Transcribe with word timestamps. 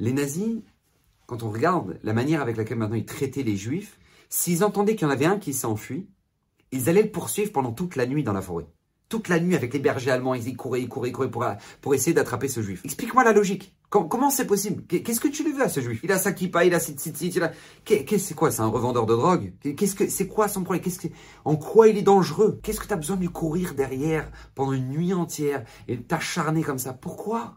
Les 0.00 0.12
nazis, 0.12 0.60
quand 1.26 1.42
on 1.42 1.50
regarde 1.50 1.98
la 2.02 2.12
manière 2.12 2.40
avec 2.40 2.56
laquelle 2.56 2.78
maintenant 2.78 2.96
ils 2.96 3.04
traitaient 3.04 3.42
les 3.42 3.56
juifs, 3.56 3.98
s'ils 4.28 4.62
entendaient 4.62 4.94
qu'il 4.94 5.06
y 5.06 5.10
en 5.10 5.12
avait 5.12 5.26
un 5.26 5.38
qui 5.38 5.52
s'enfuit, 5.52 6.08
ils 6.70 6.88
allaient 6.88 7.02
le 7.02 7.10
poursuivre 7.10 7.52
pendant 7.52 7.72
toute 7.72 7.96
la 7.96 8.06
nuit 8.06 8.22
dans 8.22 8.32
la 8.32 8.42
forêt. 8.42 8.66
Toute 9.08 9.28
la 9.28 9.40
nuit 9.40 9.56
avec 9.56 9.72
les 9.72 9.78
bergers 9.78 10.10
allemands, 10.10 10.34
ils 10.34 10.48
y 10.48 10.54
couraient, 10.54 10.82
ils 10.82 10.88
couraient, 10.88 11.08
ils 11.08 11.12
couraient 11.12 11.30
pour, 11.30 11.44
pour 11.80 11.94
essayer 11.94 12.12
d'attraper 12.12 12.46
ce 12.46 12.60
juif. 12.60 12.82
Explique-moi 12.84 13.24
la 13.24 13.32
logique. 13.32 13.74
comment 13.88 14.28
c'est 14.28 14.46
possible? 14.46 14.84
Qu'est-ce 14.84 15.20
que 15.20 15.28
tu 15.28 15.44
lui 15.44 15.52
veux 15.52 15.62
à 15.62 15.70
ce 15.70 15.80
juif? 15.80 16.00
Il 16.04 16.12
a 16.12 16.18
sa 16.18 16.32
kippa, 16.32 16.66
il 16.66 16.74
a 16.74 16.80
cette 16.80 17.00
tzitzit, 17.00 17.28
il 17.28 17.42
a... 17.42 17.52
C'est 17.86 18.34
quoi 18.34 18.50
C'est 18.50 18.60
un 18.60 18.66
revendeur 18.66 19.06
de 19.06 19.14
drogue? 19.14 19.54
Qu'est-ce 19.76 19.94
que 19.94 20.08
c'est 20.08 20.28
quoi 20.28 20.46
son 20.46 20.62
problème? 20.62 20.82
Qu'est-ce 20.82 21.08
en 21.46 21.56
quoi 21.56 21.88
il 21.88 21.96
est 21.96 22.02
dangereux? 22.02 22.60
Qu'est-ce 22.62 22.80
que 22.80 22.86
tu 22.86 22.92
as 22.92 22.96
besoin 22.96 23.16
de 23.16 23.22
lui 23.22 23.30
courir 23.30 23.74
derrière 23.74 24.30
pendant 24.54 24.72
une 24.72 24.90
nuit 24.90 25.14
entière 25.14 25.64
et 25.88 25.98
t'acharner 26.02 26.62
comme 26.62 26.78
ça? 26.78 26.92
Pourquoi? 26.92 27.56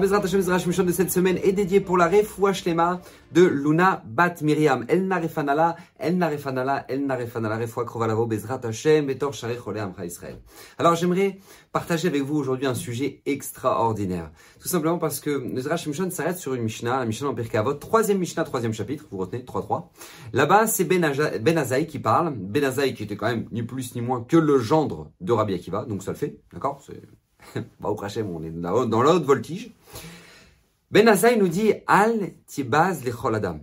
Bezrat 0.00 0.24
Hashem 0.24 0.40
Zerach 0.40 0.66
Mishon 0.66 0.84
de 0.84 0.92
cette 0.92 1.10
semaine 1.10 1.38
est 1.42 1.52
dédié 1.52 1.80
pour 1.80 1.98
la 1.98 2.08
refoua 2.08 2.54
shlema 2.54 3.02
de 3.32 3.42
Luna 3.42 4.02
Bat 4.06 4.36
Miriam. 4.40 4.86
El 4.88 5.06
narefanala, 5.06 5.76
el 5.98 6.16
narefanala, 6.16 6.86
el 6.88 7.06
narefanala, 7.06 7.58
refoua 7.58 7.84
krovalavo, 7.84 8.26
Bezrat 8.26 8.64
Hashem, 8.64 9.06
betor 9.06 9.34
sharech 9.34 9.60
amcha 9.66 10.06
Israël. 10.06 10.38
Alors, 10.78 10.94
j'aimerais 10.94 11.38
partager 11.70 12.08
avec 12.08 12.22
vous 12.22 12.36
aujourd'hui 12.36 12.66
un 12.66 12.74
sujet 12.74 13.20
extraordinaire. 13.26 14.30
Tout 14.58 14.68
simplement 14.68 14.96
parce 14.96 15.20
que 15.20 15.60
Zerach 15.60 15.86
Mishon 15.86 16.10
s'arrête 16.10 16.38
sur 16.38 16.54
une 16.54 16.62
Mishnah, 16.62 17.00
la 17.00 17.04
Mishnah 17.04 17.28
en 17.28 17.34
Pirkei 17.34 17.58
Avot, 17.58 17.74
troisième 17.74 18.18
Mishnah, 18.18 18.44
troisième 18.44 18.72
chapitre, 18.72 19.04
vous 19.10 19.18
retenez, 19.18 19.42
3-3. 19.42 19.90
Là-bas, 20.32 20.66
c'est 20.66 20.84
Ben, 20.84 21.12
ben 21.42 21.58
Azaï 21.58 21.86
qui 21.86 21.98
parle. 21.98 22.32
Ben 22.34 22.64
Azaï 22.64 22.94
qui 22.94 23.02
était 23.02 23.16
quand 23.16 23.28
même 23.28 23.48
ni 23.52 23.62
plus 23.62 23.94
ni 23.94 24.00
moins 24.00 24.24
que 24.24 24.38
le 24.38 24.58
gendre 24.58 25.10
de 25.20 25.32
Rabbi 25.32 25.52
Akiva, 25.52 25.84
donc 25.84 26.02
ça 26.02 26.12
le 26.12 26.16
fait, 26.16 26.40
d'accord? 26.54 26.80
au 27.82 27.96
on 27.96 28.42
est 28.42 28.50
dans 28.50 29.02
la 29.02 29.14
haute 29.14 29.24
voltige. 29.24 29.72
Ben 30.90 31.06
Azaï 31.08 31.38
nous 31.38 31.48
dit 31.48 31.72
Al 31.86 32.32
tibaz 32.46 33.02
adam. 33.32 33.60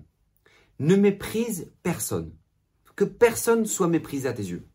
Ne 0.79 0.95
méprise 0.95 1.71
personne. 1.83 2.31
Que 2.95 3.03
personne 3.03 3.65
soit 3.65 3.87
méprisé 3.87 4.27
à 4.27 4.33
tes 4.33 4.43
yeux. 4.43 4.65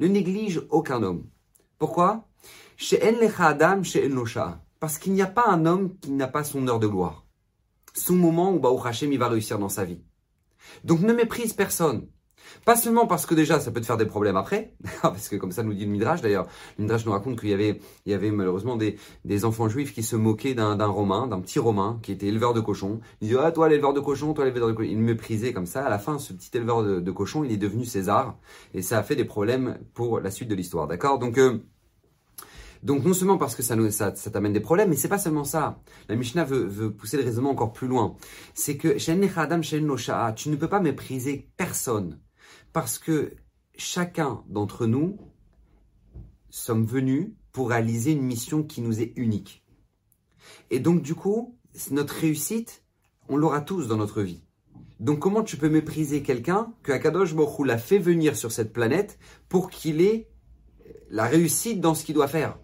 Ne 0.00 0.08
néglige 0.08 0.62
aucun 0.70 1.02
homme. 1.02 1.26
Pourquoi? 1.78 2.26
Adam 3.38 3.82
Parce 4.80 4.98
qu'il 4.98 5.12
n'y 5.12 5.22
a 5.22 5.26
pas 5.26 5.46
un 5.46 5.66
homme 5.66 5.96
qui 5.98 6.10
n'a 6.10 6.28
pas 6.28 6.44
son 6.44 6.66
heure 6.66 6.80
de 6.80 6.86
gloire. 6.86 7.24
Son 7.94 8.16
moment 8.16 8.52
où 8.52 8.58
Baou 8.58 8.80
Hashem 8.84 9.12
il 9.12 9.18
va 9.18 9.28
réussir 9.28 9.58
dans 9.58 9.68
sa 9.68 9.84
vie. 9.84 10.00
Donc 10.82 11.00
ne 11.00 11.12
méprise 11.12 11.52
personne. 11.52 12.08
Pas 12.64 12.76
seulement 12.76 13.06
parce 13.06 13.26
que 13.26 13.34
déjà 13.34 13.60
ça 13.60 13.70
peut 13.70 13.80
te 13.80 13.86
faire 13.86 13.96
des 13.96 14.06
problèmes 14.06 14.36
après, 14.36 14.74
parce 15.02 15.28
que 15.28 15.36
comme 15.36 15.52
ça 15.52 15.62
nous 15.62 15.74
dit 15.74 15.84
le 15.84 15.90
Midrash 15.90 16.20
d'ailleurs, 16.20 16.46
le 16.78 16.84
Midrash 16.84 17.04
nous 17.06 17.12
raconte 17.12 17.38
qu'il 17.38 17.50
y 17.50 17.54
avait, 17.54 17.80
il 18.06 18.12
y 18.12 18.14
avait 18.14 18.30
malheureusement 18.30 18.76
des, 18.76 18.96
des 19.24 19.44
enfants 19.44 19.68
juifs 19.68 19.94
qui 19.94 20.02
se 20.02 20.16
moquaient 20.16 20.54
d'un 20.54 20.86
Romain, 20.86 21.26
d'un 21.26 21.40
petit 21.40 21.58
Romain 21.58 21.98
qui 22.02 22.12
était 22.12 22.26
éleveur 22.26 22.54
de 22.54 22.60
cochons. 22.60 23.00
Ils 23.20 23.28
disaient 23.28 23.40
ah 23.42 23.52
toi 23.52 23.68
l'éleveur 23.68 23.92
de 23.92 24.00
cochons, 24.00 24.34
toi 24.34 24.44
l'éleveur 24.44 24.68
de 24.68 24.72
cochons. 24.72 24.88
Ils 24.88 24.98
me 24.98 25.04
méprisaient 25.04 25.52
comme 25.52 25.66
ça. 25.66 25.84
À 25.84 25.90
la 25.90 25.98
fin, 25.98 26.18
ce 26.18 26.32
petit 26.32 26.50
éleveur 26.54 26.82
de, 26.82 27.10
cochons, 27.10 27.44
il 27.44 27.52
est 27.52 27.56
devenu 27.56 27.84
César 27.84 28.36
et 28.72 28.82
ça 28.82 28.98
a 28.98 29.02
fait 29.02 29.16
des 29.16 29.24
problèmes 29.24 29.78
pour 29.94 30.20
la 30.20 30.30
suite 30.30 30.48
de 30.48 30.54
l'histoire. 30.54 30.86
D'accord? 30.86 31.18
Donc 31.18 31.38
euh, 31.38 31.58
donc 32.82 33.02
non 33.02 33.14
seulement 33.14 33.38
parce 33.38 33.54
que 33.54 33.62
ça, 33.62 33.76
ça, 33.90 34.14
ça 34.14 34.30
t'amène 34.30 34.52
des 34.52 34.60
problèmes, 34.60 34.90
mais 34.90 34.96
c'est 34.96 35.08
pas 35.08 35.18
seulement 35.18 35.44
ça. 35.44 35.80
La 36.10 36.16
Mishnah 36.16 36.44
veut, 36.44 36.64
veut 36.64 36.92
pousser 36.92 37.16
le 37.16 37.24
raisonnement 37.24 37.50
encore 37.50 37.72
plus 37.72 37.88
loin. 37.88 38.14
C'est 38.52 38.76
que 38.76 38.88
tu 40.34 40.50
ne 40.50 40.56
peux 40.56 40.68
pas 40.68 40.80
mépriser 40.80 41.48
personne 41.56 42.20
parce 42.74 42.98
que 42.98 43.36
chacun 43.76 44.42
d'entre 44.48 44.86
nous 44.86 45.16
sommes 46.50 46.84
venus 46.84 47.30
pour 47.52 47.70
réaliser 47.70 48.10
une 48.10 48.22
mission 48.22 48.64
qui 48.64 48.82
nous 48.82 49.00
est 49.00 49.12
unique. 49.14 49.64
Et 50.70 50.80
donc 50.80 51.00
du 51.00 51.14
coup, 51.14 51.56
notre 51.92 52.14
réussite, 52.14 52.82
on 53.28 53.36
l'aura 53.36 53.60
tous 53.60 53.86
dans 53.86 53.96
notre 53.96 54.22
vie. 54.22 54.44
Donc 54.98 55.20
comment 55.20 55.44
tu 55.44 55.56
peux 55.56 55.68
mépriser 55.68 56.22
quelqu'un 56.24 56.74
que 56.82 56.90
Akadosh 56.90 57.34
Baruch 57.34 57.64
l'a 57.64 57.78
fait 57.78 57.98
venir 57.98 58.36
sur 58.36 58.50
cette 58.50 58.72
planète 58.72 59.18
pour 59.48 59.70
qu'il 59.70 60.00
ait 60.00 60.28
la 61.10 61.26
réussite 61.26 61.80
dans 61.80 61.94
ce 61.94 62.04
qu'il 62.04 62.16
doit 62.16 62.28
faire? 62.28 62.58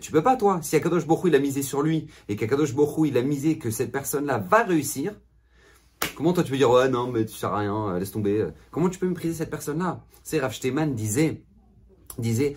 Tu 0.00 0.10
peux 0.10 0.22
pas 0.22 0.36
toi. 0.36 0.62
Si 0.62 0.74
Akadosh 0.74 1.06
Baruch 1.06 1.26
il 1.26 1.34
a 1.34 1.38
misé 1.38 1.60
sur 1.60 1.82
lui 1.82 2.08
et 2.28 2.36
qu'Akadosh 2.36 2.74
Baruch 2.74 3.10
il 3.10 3.18
a 3.18 3.22
misé 3.22 3.58
que 3.58 3.70
cette 3.70 3.92
personne-là 3.92 4.38
va 4.38 4.62
réussir, 4.62 5.14
Comment 6.16 6.32
toi 6.32 6.44
tu 6.44 6.50
peux 6.52 6.56
dire 6.56 6.70
ouais 6.70 6.88
non 6.88 7.10
mais 7.10 7.24
tu 7.24 7.34
sers 7.34 7.52
à 7.52 7.58
rien, 7.58 7.88
euh, 7.88 7.98
laisse 7.98 8.12
tomber. 8.12 8.46
Comment 8.70 8.88
tu 8.88 8.98
peux 8.98 9.08
mépriser 9.08 9.34
cette 9.34 9.50
personne-là? 9.50 10.04
C'est 10.22 10.38
Rav 10.38 10.54
disait, 10.94 11.42
disait, 12.18 12.56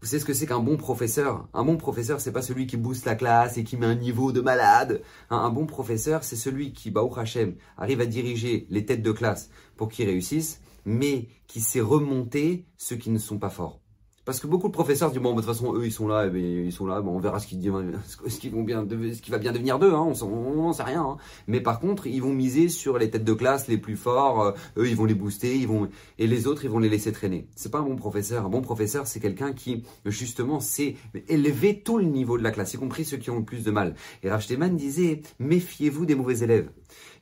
vous 0.00 0.06
savez 0.06 0.20
ce 0.20 0.24
que 0.24 0.34
c'est 0.34 0.46
qu'un 0.46 0.60
bon 0.60 0.76
professeur? 0.76 1.48
Un 1.54 1.64
bon 1.64 1.76
professeur 1.76 2.20
c'est 2.20 2.32
pas 2.32 2.42
celui 2.42 2.66
qui 2.66 2.76
booste 2.76 3.06
la 3.06 3.16
classe 3.16 3.56
et 3.58 3.64
qui 3.64 3.76
met 3.76 3.86
un 3.86 3.94
niveau 3.94 4.30
de 4.30 4.40
malade. 4.40 5.02
Un, 5.30 5.50
bon 5.50 5.66
professeur 5.66 6.22
c'est 6.22 6.36
celui 6.36 6.72
qui, 6.72 6.90
Baou 6.90 7.12
Hashem, 7.16 7.56
arrive 7.76 8.00
à 8.00 8.06
diriger 8.06 8.66
les 8.70 8.84
têtes 8.84 9.02
de 9.02 9.12
classe 9.12 9.50
pour 9.76 9.88
qu'ils 9.88 10.06
réussissent, 10.06 10.60
mais 10.84 11.28
qui 11.46 11.60
sait 11.60 11.80
remonter 11.80 12.66
ceux 12.76 12.96
qui 12.96 13.10
ne 13.10 13.18
sont 13.18 13.38
pas 13.38 13.50
forts. 13.50 13.80
Parce 14.28 14.40
que 14.40 14.46
beaucoup 14.46 14.68
de 14.68 14.74
professeurs 14.74 15.10
disent 15.10 15.22
bon, 15.22 15.30
de 15.30 15.36
toute 15.36 15.46
façon, 15.46 15.74
eux, 15.74 15.86
ils 15.86 15.90
sont 15.90 16.06
là, 16.06 16.26
et 16.26 16.30
eh 16.34 16.66
ils 16.66 16.70
sont 16.70 16.84
là, 16.84 17.00
bon, 17.00 17.12
on 17.12 17.18
verra 17.18 17.40
ce 17.40 17.46
qui, 17.46 17.58
ce 17.62 18.48
vont 18.50 18.62
bien, 18.62 18.86
ce 18.86 19.22
qui 19.22 19.30
va 19.30 19.38
bien 19.38 19.52
devenir 19.52 19.78
d'eux, 19.78 19.94
hein, 19.94 20.12
on 20.20 20.54
n'en 20.54 20.74
sait 20.74 20.82
rien. 20.82 21.02
Hein. 21.02 21.16
Mais 21.46 21.62
par 21.62 21.80
contre, 21.80 22.06
ils 22.06 22.20
vont 22.20 22.34
miser 22.34 22.68
sur 22.68 22.98
les 22.98 23.08
têtes 23.08 23.24
de 23.24 23.32
classe 23.32 23.68
les 23.68 23.78
plus 23.78 23.96
forts, 23.96 24.42
euh, 24.42 24.52
eux, 24.76 24.86
ils 24.86 24.96
vont 24.96 25.06
les 25.06 25.14
booster, 25.14 25.56
ils 25.56 25.66
vont, 25.66 25.88
et 26.18 26.26
les 26.26 26.46
autres, 26.46 26.66
ils 26.66 26.70
vont 26.70 26.78
les 26.78 26.90
laisser 26.90 27.10
traîner. 27.10 27.48
C'est 27.56 27.72
pas 27.72 27.78
un 27.78 27.84
bon 27.84 27.96
professeur. 27.96 28.44
Un 28.44 28.50
bon 28.50 28.60
professeur, 28.60 29.06
c'est 29.06 29.18
quelqu'un 29.18 29.54
qui, 29.54 29.82
justement, 30.04 30.60
sait 30.60 30.96
élever 31.28 31.80
tout 31.80 31.96
le 31.96 32.04
niveau 32.04 32.36
de 32.36 32.42
la 32.42 32.50
classe, 32.50 32.74
y 32.74 32.76
compris 32.76 33.06
ceux 33.06 33.16
qui 33.16 33.30
ont 33.30 33.38
le 33.38 33.46
plus 33.46 33.64
de 33.64 33.70
mal. 33.70 33.94
Et 34.22 34.28
Rav 34.28 34.44
disait, 34.72 35.22
méfiez-vous 35.38 36.04
des 36.04 36.14
mauvais 36.14 36.40
élèves. 36.40 36.68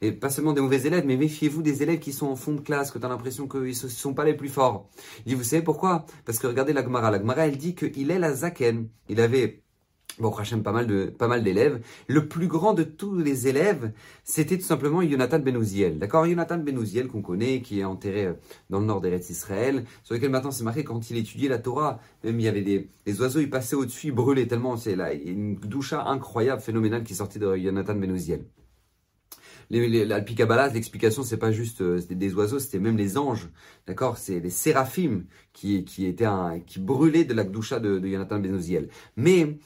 Et 0.00 0.12
pas 0.12 0.30
seulement 0.30 0.52
des 0.52 0.60
mauvais 0.60 0.82
élèves, 0.86 1.04
mais 1.06 1.16
méfiez-vous 1.16 1.62
des 1.62 1.82
élèves 1.82 1.98
qui 1.98 2.12
sont 2.12 2.26
en 2.26 2.36
fond 2.36 2.52
de 2.52 2.60
classe, 2.60 2.90
que 2.90 2.98
tu 2.98 3.06
as 3.06 3.08
l'impression 3.08 3.48
qu'ils 3.48 3.68
ne 3.68 3.72
sont 3.72 4.14
pas 4.14 4.24
les 4.24 4.34
plus 4.34 4.48
forts. 4.48 4.88
Il 5.24 5.30
dit, 5.30 5.34
vous 5.34 5.44
savez 5.44 5.62
pourquoi? 5.62 6.06
Parce 6.24 6.38
que 6.38 6.46
regardez 6.46 6.72
la 6.72 6.82
Gemara. 6.82 7.10
La 7.10 7.18
Gemara, 7.18 7.46
elle 7.46 7.58
dit 7.58 7.74
qu'il 7.74 8.10
est 8.10 8.18
la 8.18 8.34
Zaken. 8.34 8.88
Il 9.08 9.20
avait 9.20 9.62
Bon, 10.18 10.30
Hachem, 10.30 10.62
pas 10.62 10.72
mal 10.72 10.86
de, 10.86 11.06
pas 11.06 11.28
mal 11.28 11.42
d'élèves. 11.42 11.82
Le 12.08 12.26
plus 12.26 12.46
grand 12.46 12.72
de 12.72 12.84
tous 12.84 13.18
les 13.18 13.48
élèves, 13.48 13.92
c'était 14.24 14.56
tout 14.56 14.64
simplement 14.64 15.02
Jonathan 15.02 15.38
Benouziel. 15.38 15.98
D'accord? 15.98 16.24
Jonathan 16.24 16.56
Benouziel, 16.56 17.06
qu'on 17.08 17.20
connaît, 17.20 17.60
qui 17.60 17.80
est 17.80 17.84
enterré 17.84 18.26
euh, 18.26 18.32
dans 18.70 18.80
le 18.80 18.86
nord 18.86 19.02
des 19.02 19.30
Israël, 19.30 19.84
sur 20.04 20.14
lequel 20.14 20.30
maintenant 20.30 20.50
c'est 20.52 20.64
marqué 20.64 20.84
quand 20.84 21.10
il 21.10 21.18
étudiait 21.18 21.50
la 21.50 21.58
Torah, 21.58 22.00
même 22.24 22.40
il 22.40 22.44
y 22.44 22.48
avait 22.48 22.62
des, 22.62 23.20
oiseaux, 23.20 23.40
ils 23.40 23.50
passaient 23.50 23.76
au-dessus, 23.76 24.06
ils 24.06 24.12
brûlaient 24.12 24.46
tellement, 24.46 24.78
c'est 24.78 24.96
là, 24.96 25.12
une 25.12 25.56
doucha 25.56 26.04
incroyable, 26.06 26.62
phénoménale 26.62 27.04
qui 27.04 27.14
sortait 27.14 27.38
de 27.38 27.54
Jonathan 27.56 27.94
Benouziel 27.94 28.46
l'Alpicabala, 29.70 30.68
l'explication, 30.68 31.22
c'est 31.22 31.36
pas 31.36 31.52
juste 31.52 31.80
euh, 31.80 32.00
des 32.08 32.34
oiseaux, 32.34 32.58
c'était 32.58 32.78
même 32.78 32.96
les 32.96 33.18
anges, 33.18 33.48
d'accord? 33.86 34.18
C'est 34.18 34.40
les 34.40 34.50
séraphim 34.50 35.24
qui, 35.52 35.84
qui, 35.84 36.06
étaient 36.06 36.28
qui 36.66 36.80
brûlaient 36.80 37.24
de 37.24 37.34
la 37.34 37.44
gdoucha 37.44 37.80
de, 37.80 37.98
de 37.98 38.08
Jonathan 38.08 38.38
Benouziel. 38.38 38.88
Mais, 39.16 39.58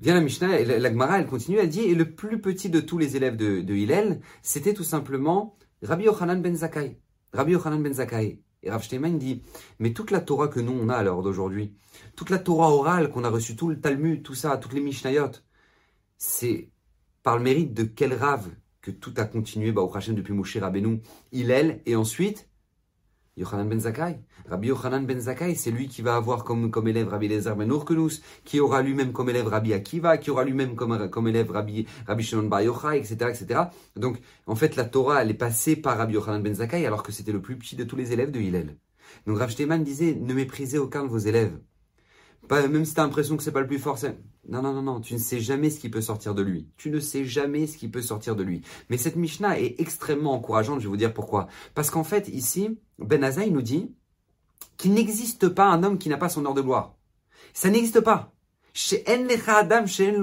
vient 0.00 0.14
la 0.14 0.20
Mishnah, 0.20 0.64
la, 0.64 0.90
Gemara, 0.90 1.18
elle 1.20 1.26
continue, 1.26 1.58
elle 1.58 1.68
dit, 1.68 1.82
et 1.82 1.94
le 1.94 2.14
plus 2.14 2.40
petit 2.40 2.70
de 2.70 2.80
tous 2.80 2.98
les 2.98 3.16
élèves 3.16 3.36
de, 3.36 3.60
de 3.60 3.74
Hillel, 3.74 4.20
c'était 4.42 4.74
tout 4.74 4.84
simplement 4.84 5.56
Rabbi 5.82 6.04
Yochanan 6.04 6.40
ben 6.42 6.56
Zakkai. 6.56 6.98
Rabbi 7.32 7.52
Yochanan 7.52 7.82
ben 7.82 7.92
Zakkai. 7.92 8.40
Et 8.64 8.70
Rav 8.70 8.86
dit, 9.18 9.42
mais 9.80 9.92
toute 9.92 10.12
la 10.12 10.20
Torah 10.20 10.46
que 10.48 10.60
nous 10.60 10.72
on 10.72 10.88
a 10.88 10.94
à 10.94 11.02
l'heure 11.02 11.22
d'aujourd'hui, 11.22 11.74
toute 12.14 12.30
la 12.30 12.38
Torah 12.38 12.70
orale 12.70 13.10
qu'on 13.10 13.24
a 13.24 13.28
reçue, 13.28 13.56
tout 13.56 13.68
le 13.68 13.80
Talmud, 13.80 14.22
tout 14.22 14.34
ça, 14.34 14.56
toutes 14.56 14.72
les 14.72 14.80
Mishnayot, 14.80 15.32
c'est 16.16 16.70
par 17.24 17.36
le 17.38 17.42
mérite 17.42 17.74
de 17.74 17.82
quel 17.82 18.14
Rav 18.14 18.48
que 18.82 18.90
tout 18.90 19.14
a 19.16 19.24
continué 19.24 19.72
bah, 19.72 19.82
au 19.82 19.96
Hachem 19.96 20.14
depuis 20.14 20.34
Moshe 20.34 20.56
Rabbeinu, 20.56 21.00
Hillel, 21.30 21.80
et 21.86 21.96
ensuite 21.96 22.48
Yochanan 23.36 23.66
ben 23.66 23.80
Zakkai. 23.80 24.20
Rabbi 24.46 24.68
Yochanan 24.68 25.06
ben 25.06 25.18
Zakkai, 25.18 25.54
c'est 25.54 25.70
lui 25.70 25.88
qui 25.88 26.02
va 26.02 26.16
avoir 26.16 26.44
comme, 26.44 26.70
comme 26.70 26.88
élève 26.88 27.08
Rabbi 27.08 27.28
Lezer 27.28 27.56
ben 27.56 27.70
Urkenus, 27.70 28.20
qui 28.44 28.60
aura 28.60 28.82
lui-même 28.82 29.12
comme 29.12 29.30
élève 29.30 29.46
Rabbi 29.46 29.72
Akiva, 29.72 30.18
qui 30.18 30.30
aura 30.30 30.44
lui-même 30.44 30.74
comme, 30.74 31.08
comme 31.08 31.28
élève 31.28 31.50
Rabbi, 31.50 31.86
Rabbi 32.06 32.22
Shimon 32.22 32.48
Bar 32.48 32.62
Yochai, 32.62 32.98
etc., 32.98 33.14
etc. 33.30 33.60
Donc, 33.96 34.18
en 34.46 34.54
fait, 34.54 34.76
la 34.76 34.84
Torah, 34.84 35.22
elle 35.22 35.30
est 35.30 35.34
passée 35.34 35.76
par 35.76 35.96
Rabbi 35.96 36.14
Yochanan 36.14 36.42
ben 36.42 36.54
Zakkai, 36.54 36.84
alors 36.84 37.02
que 37.02 37.12
c'était 37.12 37.32
le 37.32 37.40
plus 37.40 37.56
petit 37.56 37.76
de 37.76 37.84
tous 37.84 37.96
les 37.96 38.12
élèves 38.12 38.32
de 38.32 38.40
Hillel. 38.40 38.76
Donc, 39.26 39.38
Rav 39.38 39.54
disait, 39.82 40.14
ne 40.14 40.34
méprisez 40.34 40.78
aucun 40.78 41.04
de 41.04 41.08
vos 41.08 41.18
élèves. 41.18 41.58
Même 42.52 42.84
si 42.84 42.94
tu 42.94 43.00
as 43.00 43.04
l'impression 43.04 43.36
que 43.36 43.42
c'est 43.42 43.52
pas 43.52 43.60
le 43.60 43.66
plus 43.66 43.78
fort. 43.78 43.98
Non, 44.48 44.60
non, 44.60 44.72
non, 44.72 44.82
non, 44.82 45.00
tu 45.00 45.14
ne 45.14 45.18
sais 45.18 45.40
jamais 45.40 45.70
ce 45.70 45.80
qui 45.80 45.88
peut 45.88 46.02
sortir 46.02 46.34
de 46.34 46.42
lui. 46.42 46.68
Tu 46.76 46.90
ne 46.90 47.00
sais 47.00 47.24
jamais 47.24 47.66
ce 47.66 47.78
qui 47.78 47.88
peut 47.88 48.02
sortir 48.02 48.36
de 48.36 48.42
lui. 48.42 48.62
Mais 48.90 48.98
cette 48.98 49.16
Mishnah 49.16 49.58
est 49.58 49.80
extrêmement 49.80 50.34
encourageante, 50.34 50.80
je 50.80 50.84
vais 50.84 50.90
vous 50.90 50.96
dire 50.96 51.14
pourquoi. 51.14 51.48
Parce 51.74 51.90
qu'en 51.90 52.04
fait, 52.04 52.28
ici, 52.28 52.78
Ben 52.98 53.24
Azaï 53.24 53.50
nous 53.50 53.62
dit 53.62 53.94
qu'il 54.76 54.92
n'existe 54.92 55.48
pas 55.48 55.66
un 55.66 55.82
homme 55.82 55.98
qui 55.98 56.08
n'a 56.08 56.18
pas 56.18 56.28
son 56.28 56.44
heure 56.44 56.54
de 56.54 56.60
gloire. 56.60 56.94
Ça 57.54 57.70
n'existe 57.70 58.00
pas. 58.00 58.32
Chez 58.74 59.04
Adam, 59.46 59.86
chez 59.86 60.14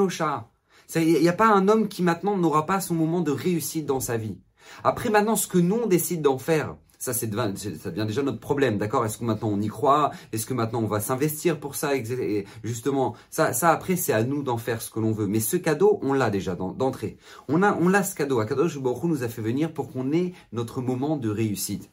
Il 0.96 1.22
n'y 1.22 1.30
a 1.30 1.34
pas 1.34 1.48
un 1.48 1.68
homme 1.68 1.88
qui 1.88 2.04
maintenant 2.04 2.38
n'aura 2.38 2.66
pas 2.66 2.82
son 2.82 2.96
moment 2.96 3.22
de 3.22 3.32
réussite 3.32 3.86
dans 3.86 4.00
sa 4.00 4.18
vie. 4.18 4.38
Après, 4.84 5.10
maintenant, 5.10 5.36
ce 5.36 5.48
que 5.48 5.58
nous, 5.58 5.82
on 5.84 5.88
décide 5.88 6.22
d'en 6.22 6.38
faire, 6.38 6.76
Ça, 7.02 7.14
c'est 7.14 7.34
ça 7.34 7.92
devient 7.92 8.06
déjà 8.06 8.24
notre 8.24 8.42
problème, 8.42 8.78
d'accord? 8.78 9.06
Est-ce 9.06 9.18
que 9.18 9.24
maintenant 9.24 9.48
on 9.48 9.62
y 9.62 9.70
croit? 9.70 10.12
Est-ce 10.34 10.46
que 10.46 10.54
maintenant 10.54 10.82
on 10.82 10.88
va 10.88 11.00
s'investir 11.00 11.58
pour 11.58 11.76
ça 11.76 11.96
Et 11.96 12.46
Justement, 12.62 13.16
ça, 13.30 13.54
ça 13.54 13.70
après, 13.72 13.96
c'est 13.96 14.12
à 14.12 14.26
nous 14.26 14.44
d'en 14.44 14.58
faire 14.58 14.82
ce 14.82 14.92
que 14.92 15.00
l'on 15.00 15.14
veut. 15.14 15.26
Mais 15.26 15.40
ce 15.40 15.56
cadeau, 15.56 16.00
on 16.02 16.12
l'a 16.12 16.30
déjà 16.30 16.56
d'entrée. 16.56 17.18
On 17.48 17.64
a, 17.64 17.74
on 17.80 17.88
l'a 17.88 18.04
ce 18.04 18.16
cadeau. 18.16 18.42
Akadosh 18.42 18.78
Baruch 18.80 19.04
nous 19.06 19.24
a 19.24 19.30
fait 19.30 19.42
venir 19.42 19.74
pour 19.74 19.94
qu'on 19.94 20.12
ait 20.12 20.34
notre 20.52 20.82
moment 20.82 21.16
de 21.16 21.30
réussite. 21.30 21.90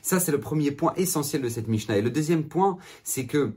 Ça, 0.00 0.20
c'est 0.20 0.32
le 0.32 0.40
premier 0.40 0.70
point 0.70 0.94
essentiel 0.96 1.42
de 1.42 1.50
cette 1.50 1.68
Mishnah. 1.68 1.98
Et 1.98 2.02
le 2.02 2.10
deuxième 2.10 2.44
point, 2.44 2.78
c'est 3.04 3.26
que 3.26 3.52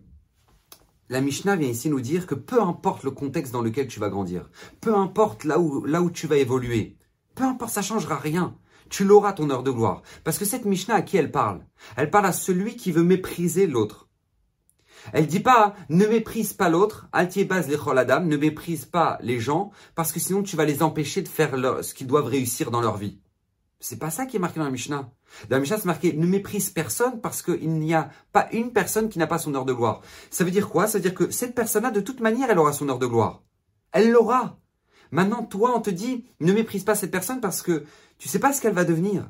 la 1.07 1.21
Mishnah 1.21 1.55
vient 1.55 1.69
ici 1.69 1.89
nous 1.89 2.01
dire 2.01 2.27
que 2.27 2.35
peu 2.35 2.61
importe 2.61 3.03
le 3.03 3.11
contexte 3.11 3.53
dans 3.53 3.61
lequel 3.61 3.87
tu 3.87 4.01
vas 4.01 4.09
grandir, 4.09 4.49
peu 4.81 4.93
importe 4.93 5.45
là 5.45 5.59
où, 5.59 5.85
là 5.85 6.01
où 6.01 6.11
tu 6.11 6.27
vas 6.27 6.35
évoluer, 6.35 6.97
peu 7.35 7.45
importe, 7.45 7.71
ça 7.71 7.81
changera 7.81 8.17
rien 8.17 8.57
tu 8.89 9.03
l'auras 9.03 9.33
ton 9.33 9.49
heure 9.49 9.63
de 9.63 9.71
gloire. 9.71 10.01
Parce 10.23 10.37
que 10.37 10.45
cette 10.45 10.65
Mishnah, 10.65 10.95
à 10.95 11.01
qui 11.01 11.17
elle 11.17 11.31
parle? 11.31 11.65
Elle 11.95 12.09
parle 12.09 12.25
à 12.25 12.31
celui 12.31 12.75
qui 12.75 12.91
veut 12.91 13.03
mépriser 13.03 13.67
l'autre. 13.67 14.07
Elle 15.13 15.27
dit 15.27 15.39
pas, 15.39 15.75
ne 15.89 16.05
méprise 16.05 16.53
pas 16.53 16.69
l'autre, 16.69 17.07
altiebaz 17.13 17.67
les 17.67 17.77
adam, 17.97 18.21
ne 18.21 18.37
méprise 18.37 18.85
pas 18.85 19.17
les 19.21 19.39
gens, 19.39 19.71
parce 19.95 20.11
que 20.11 20.19
sinon 20.19 20.43
tu 20.43 20.55
vas 20.55 20.65
les 20.65 20.83
empêcher 20.83 21.21
de 21.21 21.27
faire 21.27 21.83
ce 21.83 21.93
qu'ils 21.93 22.07
doivent 22.07 22.25
réussir 22.25 22.69
dans 22.69 22.81
leur 22.81 22.97
vie. 22.97 23.19
C'est 23.79 23.97
pas 23.97 24.09
ça 24.09 24.25
qui 24.25 24.35
est 24.35 24.39
marqué 24.39 24.59
dans 24.59 24.65
la 24.65 24.71
Mishnah. 24.71 25.09
Dans 25.49 25.55
la 25.55 25.59
Mishnah, 25.61 25.77
c'est 25.77 25.85
marqué, 25.85 26.11
ne 26.11 26.25
méprise 26.25 26.69
personne 26.69 27.21
parce 27.21 27.41
qu'il 27.41 27.69
n'y 27.69 27.93
a 27.93 28.09
pas 28.33 28.49
une 28.51 28.73
personne 28.73 29.07
qui 29.07 29.19
n'a 29.19 29.27
pas 29.27 29.37
son 29.37 29.55
heure 29.55 29.63
de 29.63 29.73
gloire. 29.73 30.01
Ça 30.31 30.43
veut 30.43 30.51
dire 30.51 30.67
quoi? 30.67 30.85
Ça 30.87 30.97
veut 30.97 31.01
dire 31.01 31.13
que 31.13 31.31
cette 31.31 31.55
personne-là, 31.55 31.91
de 31.91 32.01
toute 32.01 32.19
manière, 32.19 32.49
elle 32.49 32.59
aura 32.59 32.73
son 32.73 32.89
heure 32.89 32.99
de 32.99 33.07
gloire. 33.07 33.41
Elle 33.93 34.11
l'aura. 34.11 34.59
Maintenant, 35.11 35.43
toi, 35.43 35.73
on 35.75 35.81
te 35.81 35.89
dit, 35.89 36.25
ne 36.39 36.53
méprise 36.53 36.83
pas 36.83 36.95
cette 36.95 37.11
personne 37.11 37.41
parce 37.41 37.61
que 37.61 37.85
tu 38.17 38.27
sais 38.27 38.39
pas 38.39 38.53
ce 38.53 38.61
qu'elle 38.61 38.73
va 38.73 38.85
devenir. 38.85 39.29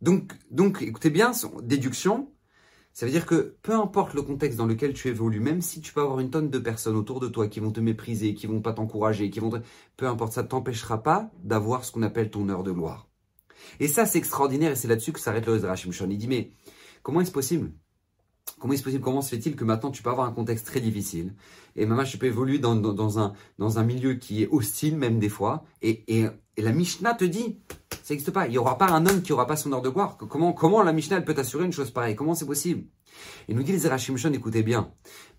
Donc, 0.00 0.32
donc, 0.50 0.82
écoutez 0.82 1.10
bien, 1.10 1.32
son 1.32 1.60
déduction, 1.60 2.30
ça 2.92 3.06
veut 3.06 3.12
dire 3.12 3.26
que 3.26 3.56
peu 3.62 3.74
importe 3.74 4.14
le 4.14 4.22
contexte 4.22 4.58
dans 4.58 4.66
lequel 4.66 4.92
tu 4.92 5.08
évolues, 5.08 5.40
même 5.40 5.62
si 5.62 5.80
tu 5.80 5.92
peux 5.92 6.00
avoir 6.00 6.20
une 6.20 6.30
tonne 6.30 6.50
de 6.50 6.58
personnes 6.58 6.96
autour 6.96 7.20
de 7.20 7.28
toi 7.28 7.48
qui 7.48 7.60
vont 7.60 7.70
te 7.70 7.80
mépriser, 7.80 8.34
qui 8.34 8.46
vont 8.46 8.60
pas 8.60 8.72
t'encourager, 8.72 9.30
qui 9.30 9.40
vont 9.40 9.50
te... 9.50 9.58
peu 9.96 10.06
importe, 10.06 10.32
ça 10.32 10.42
ne 10.42 10.48
t'empêchera 10.48 11.02
pas 11.02 11.30
d'avoir 11.44 11.84
ce 11.84 11.92
qu'on 11.92 12.02
appelle 12.02 12.30
ton 12.30 12.48
heure 12.48 12.64
de 12.64 12.72
gloire. 12.72 13.06
Et 13.80 13.88
ça, 13.88 14.06
c'est 14.06 14.18
extraordinaire 14.18 14.72
et 14.72 14.76
c'est 14.76 14.88
là-dessus 14.88 15.12
que 15.12 15.20
s'arrête 15.20 15.46
le 15.46 15.56
Ezra 15.56 15.76
Shimshon. 15.76 16.08
Il 16.10 16.18
dit, 16.18 16.28
mais 16.28 16.50
comment 17.02 17.20
est-ce 17.20 17.32
possible 17.32 17.72
Comment 18.58 18.74
est-ce 18.74 18.82
possible 18.82 19.02
Comment 19.02 19.22
se 19.22 19.30
fait-il 19.30 19.56
que 19.56 19.64
maintenant 19.64 19.90
tu 19.90 20.02
peux 20.02 20.10
avoir 20.10 20.26
un 20.26 20.32
contexte 20.32 20.66
très 20.66 20.80
difficile 20.80 21.34
et 21.76 21.86
maintenant 21.86 22.04
tu 22.04 22.18
peux 22.18 22.26
évoluer 22.26 22.58
dans, 22.58 23.18
un, 23.18 23.32
dans 23.58 23.78
un 23.78 23.84
milieu 23.84 24.14
qui 24.14 24.42
est 24.42 24.48
hostile 24.50 24.96
même 24.96 25.18
des 25.18 25.28
fois 25.28 25.64
et, 25.82 26.04
et, 26.18 26.26
la 26.56 26.72
Mishnah 26.72 27.14
te 27.14 27.24
dit 27.24 27.60
ça 28.02 28.14
n'existe 28.14 28.32
pas. 28.32 28.46
Il 28.46 28.50
n'y 28.50 28.58
aura 28.58 28.78
pas 28.78 28.88
un 28.88 29.06
homme 29.06 29.22
qui 29.22 29.32
n'aura 29.32 29.46
pas 29.46 29.56
son 29.56 29.72
heure 29.72 29.82
de 29.82 29.90
gloire. 29.90 30.16
Comment, 30.16 30.52
comment 30.52 30.82
la 30.82 30.92
Mishnah 30.92 31.20
peut 31.20 31.34
t'assurer 31.34 31.66
une 31.66 31.72
chose 31.72 31.90
pareille? 31.90 32.16
Comment 32.16 32.34
c'est 32.34 32.46
possible? 32.46 32.88
Et 33.48 33.54
nous 33.54 33.62
dit 33.62 33.70
les 33.70 33.86
Erashimshon, 33.86 34.32
écoutez 34.32 34.62
bien, 34.62 34.92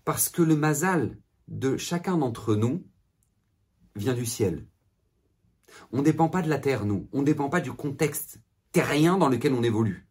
parce 0.04 0.28
que 0.28 0.40
le 0.40 0.56
mazal 0.56 1.18
de 1.48 1.76
chacun 1.76 2.16
d'entre 2.16 2.54
nous 2.54 2.86
vient 3.96 4.14
du 4.14 4.24
ciel. 4.24 4.66
On 5.92 5.98
ne 5.98 6.02
dépend 6.02 6.28
pas 6.28 6.42
de 6.42 6.48
la 6.48 6.58
terre, 6.58 6.84
nous. 6.84 7.08
On 7.12 7.20
ne 7.20 7.26
dépend 7.26 7.48
pas 7.48 7.60
du 7.60 7.72
contexte 7.72 8.40
terrien 8.72 9.18
dans 9.18 9.28
lequel 9.28 9.52
on 9.52 9.62
évolue. 9.62 10.08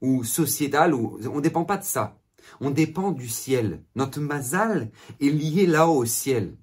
Ou 0.00 0.24
sociétal, 0.24 0.94
ou 0.94 1.18
on 1.30 1.36
ne 1.36 1.40
dépend 1.40 1.64
pas 1.64 1.76
de 1.76 1.84
ça. 1.84 2.18
On 2.60 2.70
dépend 2.70 3.12
du 3.12 3.28
ciel. 3.28 3.82
Notre 3.94 4.20
mazal 4.20 4.90
est 5.20 5.28
lié 5.28 5.66
là-haut 5.66 5.98
au 5.98 6.04
ciel. 6.04 6.56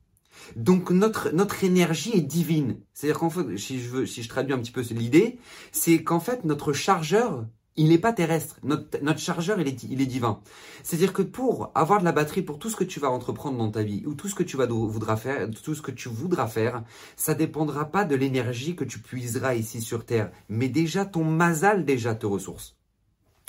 Donc 0.56 0.92
notre, 0.92 1.32
notre 1.32 1.64
énergie 1.64 2.12
est 2.14 2.22
divine. 2.22 2.80
C'est-à-dire 2.94 3.20
qu'en 3.20 3.30
fait, 3.30 3.58
si 3.58 3.80
je, 3.80 3.90
veux, 3.90 4.06
si 4.06 4.24
je 4.24 4.30
traduis 4.30 4.54
un 4.54 4.60
petit 4.60 4.72
peu 4.72 4.82
l'idée, 4.92 5.40
c'est 5.72 6.04
qu'en 6.04 6.20
fait 6.20 6.46
notre 6.46 6.74
chargeur, 6.74 7.46
il 7.78 7.90
n'est 7.90 7.98
pas 7.98 8.14
terrestre. 8.14 8.58
Notre, 8.64 9.02
notre 9.02 9.20
chargeur, 9.20 9.60
il 9.60 9.68
est, 9.68 9.84
il 9.84 10.02
est 10.02 10.06
divin. 10.06 10.42
C'est-à-dire 10.84 11.14
que 11.14 11.22
pour 11.22 11.72
avoir 11.76 12.00
de 12.00 12.06
la 12.06 12.14
batterie 12.14 12.42
pour 12.42 12.58
tout 12.58 12.70
ce 12.70 12.76
que 12.76 12.84
tu 12.84 13.00
vas 13.00 13.10
entreprendre 13.10 13.58
dans 13.58 13.72
ta 13.72 13.84
vie, 13.84 14.04
ou 14.06 14.14
tout 14.14 14.30
ce 14.30 14.36
que 14.36 14.44
tu 14.44 14.56
vas, 14.56 14.66
voudras 14.66 15.18
faire, 15.18 15.50
tout 15.64 15.76
ce 15.76 15.82
que 15.82 15.92
tu 15.92 16.08
voudras 16.08 16.48
faire, 16.48 16.84
ça 17.18 17.34
dépendra 17.34 17.86
pas 17.86 18.06
de 18.06 18.16
l'énergie 18.16 18.76
que 18.76 18.86
tu 18.86 19.00
puiseras 19.00 19.56
ici 19.56 19.82
sur 19.82 20.06
Terre. 20.06 20.32
Mais 20.48 20.70
déjà, 20.70 21.06
ton 21.06 21.26
mazal 21.26 21.84
déjà 21.84 22.16
te 22.16 22.26
ressource. 22.26 22.75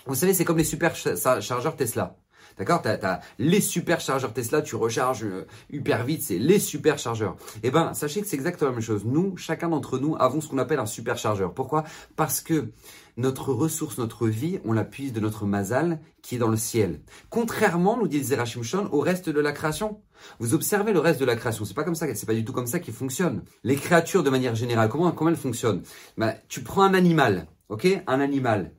Vous 0.06 0.14
savez, 0.14 0.34
c'est 0.34 0.44
comme 0.44 0.58
les 0.58 0.64
super 0.64 0.94
chargeurs 0.94 1.76
Tesla. 1.76 2.16
D'accord? 2.58 2.80
Tu 2.80 2.88
as, 2.88 3.20
les 3.38 3.60
superchargeurs 3.60 4.32
Tesla, 4.32 4.62
tu 4.62 4.76
recharges 4.76 5.24
euh, 5.24 5.46
hyper 5.70 6.04
vite, 6.04 6.22
c'est 6.22 6.38
les 6.38 6.58
superchargeurs. 6.58 7.36
Eh 7.62 7.70
ben, 7.70 7.92
sachez 7.92 8.22
que 8.22 8.26
c'est 8.26 8.36
exactement 8.36 8.70
la 8.70 8.76
même 8.76 8.84
chose. 8.84 9.04
Nous, 9.04 9.36
chacun 9.36 9.68
d'entre 9.68 9.98
nous, 9.98 10.16
avons 10.18 10.40
ce 10.40 10.48
qu'on 10.48 10.58
appelle 10.58 10.78
un 10.78 10.86
superchargeur. 10.86 11.52
Pourquoi? 11.52 11.84
Parce 12.16 12.40
que 12.40 12.70
notre 13.18 13.52
ressource, 13.52 13.98
notre 13.98 14.26
vie, 14.26 14.58
on 14.64 14.72
la 14.72 14.84
puise 14.84 15.12
de 15.12 15.20
notre 15.20 15.44
mazal 15.44 16.00
qui 16.22 16.36
est 16.36 16.38
dans 16.38 16.48
le 16.48 16.56
ciel. 16.56 17.00
Contrairement, 17.28 17.98
nous 17.98 18.08
dit 18.08 18.22
Zerachim 18.22 18.62
Shon, 18.62 18.88
au 18.90 19.00
reste 19.00 19.28
de 19.28 19.40
la 19.40 19.52
création. 19.52 20.00
Vous 20.38 20.54
observez 20.54 20.92
le 20.94 21.00
reste 21.00 21.20
de 21.20 21.26
la 21.26 21.36
création, 21.36 21.66
c'est 21.66 21.74
pas 21.74 21.84
comme 21.84 21.94
ça, 21.94 22.06
c'est 22.14 22.26
pas 22.26 22.34
du 22.34 22.44
tout 22.44 22.52
comme 22.54 22.66
ça 22.66 22.78
qu'il 22.78 22.94
fonctionne. 22.94 23.42
Les 23.64 23.76
créatures 23.76 24.22
de 24.22 24.30
manière 24.30 24.54
générale, 24.54 24.88
comment, 24.88 25.12
comment 25.12 25.28
elles 25.30 25.36
fonctionnent? 25.36 25.82
Ben, 26.16 26.34
Tu 26.48 26.62
prends 26.62 26.82
un 26.82 26.94
animal, 26.94 27.46
ok? 27.68 27.86
Un 28.06 28.20
animal. 28.20 28.72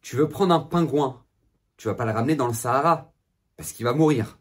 Tu 0.00 0.16
veux 0.16 0.28
prendre 0.28 0.54
un 0.54 0.60
pingouin, 0.60 1.24
tu 1.76 1.88
vas 1.88 1.94
pas 1.94 2.04
le 2.04 2.12
ramener 2.12 2.34
dans 2.34 2.46
le 2.46 2.54
Sahara 2.54 3.12
parce 3.56 3.72
qu'il 3.72 3.84
va 3.84 3.92
mourir. 3.92 4.38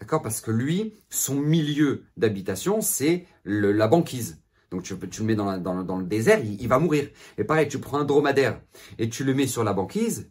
D'accord? 0.00 0.22
Parce 0.22 0.40
que 0.40 0.50
lui, 0.50 0.94
son 1.08 1.36
milieu 1.36 2.04
d'habitation, 2.16 2.80
c'est 2.80 3.26
la 3.44 3.86
banquise. 3.86 4.42
Donc 4.70 4.82
tu, 4.82 4.94
le 4.94 5.24
mets 5.24 5.36
dans, 5.36 5.56
dans, 5.58 5.98
le 5.98 6.04
désert, 6.04 6.40
il, 6.44 6.66
va 6.66 6.80
mourir. 6.80 7.08
Et 7.38 7.44
pareil, 7.44 7.68
tu 7.68 7.78
prends 7.78 7.98
un 7.98 8.04
dromadaire 8.04 8.60
et 8.98 9.08
tu 9.08 9.22
le 9.22 9.32
mets 9.32 9.46
sur 9.46 9.62
la 9.62 9.72
banquise, 9.72 10.30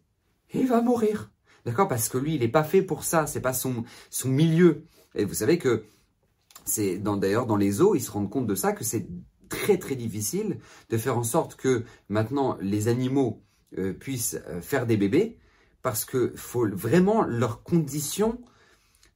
il 0.54 0.68
va 0.68 0.82
mourir. 0.82 1.32
D'accord? 1.66 1.88
Parce 1.88 2.10
que 2.10 2.18
lui, 2.18 2.36
il 2.36 2.42
n'est 2.42 2.50
pas 2.50 2.66
fait 2.66 2.82
pour 2.82 3.06
ça, 3.06 3.26
c'est 3.26 3.40
pas 3.40 3.54
son, 3.54 3.86
milieu. 4.26 4.84
Et 5.16 5.24
vous 5.24 5.34
savez 5.34 5.58
que 5.58 5.86
c'est 6.66 6.98
d'ailleurs 6.98 7.46
dans 7.46 7.56
les 7.56 7.82
eaux, 7.82 7.96
ils 7.96 8.02
se 8.02 8.12
rendent 8.12 8.30
compte 8.30 8.48
de 8.48 8.56
ça, 8.56 8.74
que 8.74 8.84
c'est 8.84 9.08
très 9.48 9.78
très 9.78 9.96
difficile 9.96 10.60
de 10.90 10.98
faire 10.98 11.18
en 11.18 11.24
sorte 11.24 11.56
que 11.56 11.84
maintenant 12.10 12.58
les 12.60 12.90
animaux 12.90 13.44
euh, 13.78 13.94
puissent 13.94 14.38
euh, 14.48 14.62
faire 14.62 14.86
des 14.86 14.98
bébés 14.98 15.38
parce 15.82 16.06
que 16.06 16.34
faut 16.36 16.68
vraiment 16.68 17.24
leurs 17.24 17.64
conditions 17.64 18.40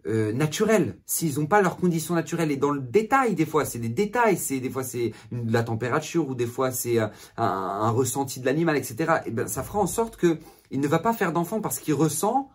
euh, 0.05 0.31
naturelles. 0.33 0.97
S'ils 1.05 1.39
n'ont 1.39 1.47
pas 1.47 1.61
leurs 1.61 1.77
conditions 1.77 2.15
naturelles, 2.15 2.51
et 2.51 2.57
dans 2.57 2.71
le 2.71 2.81
détail, 2.81 3.35
des 3.35 3.45
fois, 3.45 3.65
c'est 3.65 3.79
des 3.79 3.89
détails, 3.89 4.37
c'est 4.37 4.59
des 4.59 4.69
fois 4.69 4.83
c'est 4.83 5.11
la 5.31 5.63
température, 5.63 6.29
ou 6.29 6.35
des 6.35 6.45
fois 6.45 6.71
c'est 6.71 6.97
un, 7.37 7.89
ressenti 7.89 8.39
de 8.39 8.45
l'animal, 8.45 8.77
etc. 8.77 9.21
Et 9.25 9.31
ben, 9.31 9.47
ça 9.47 9.63
fera 9.63 9.79
en 9.79 9.87
sorte 9.87 10.17
que 10.17 10.39
il 10.71 10.79
ne 10.79 10.87
va 10.87 10.99
pas 10.99 11.13
faire 11.13 11.31
d'enfant 11.33 11.61
parce 11.61 11.79
qu'il 11.79 11.93
ressent 11.93 12.49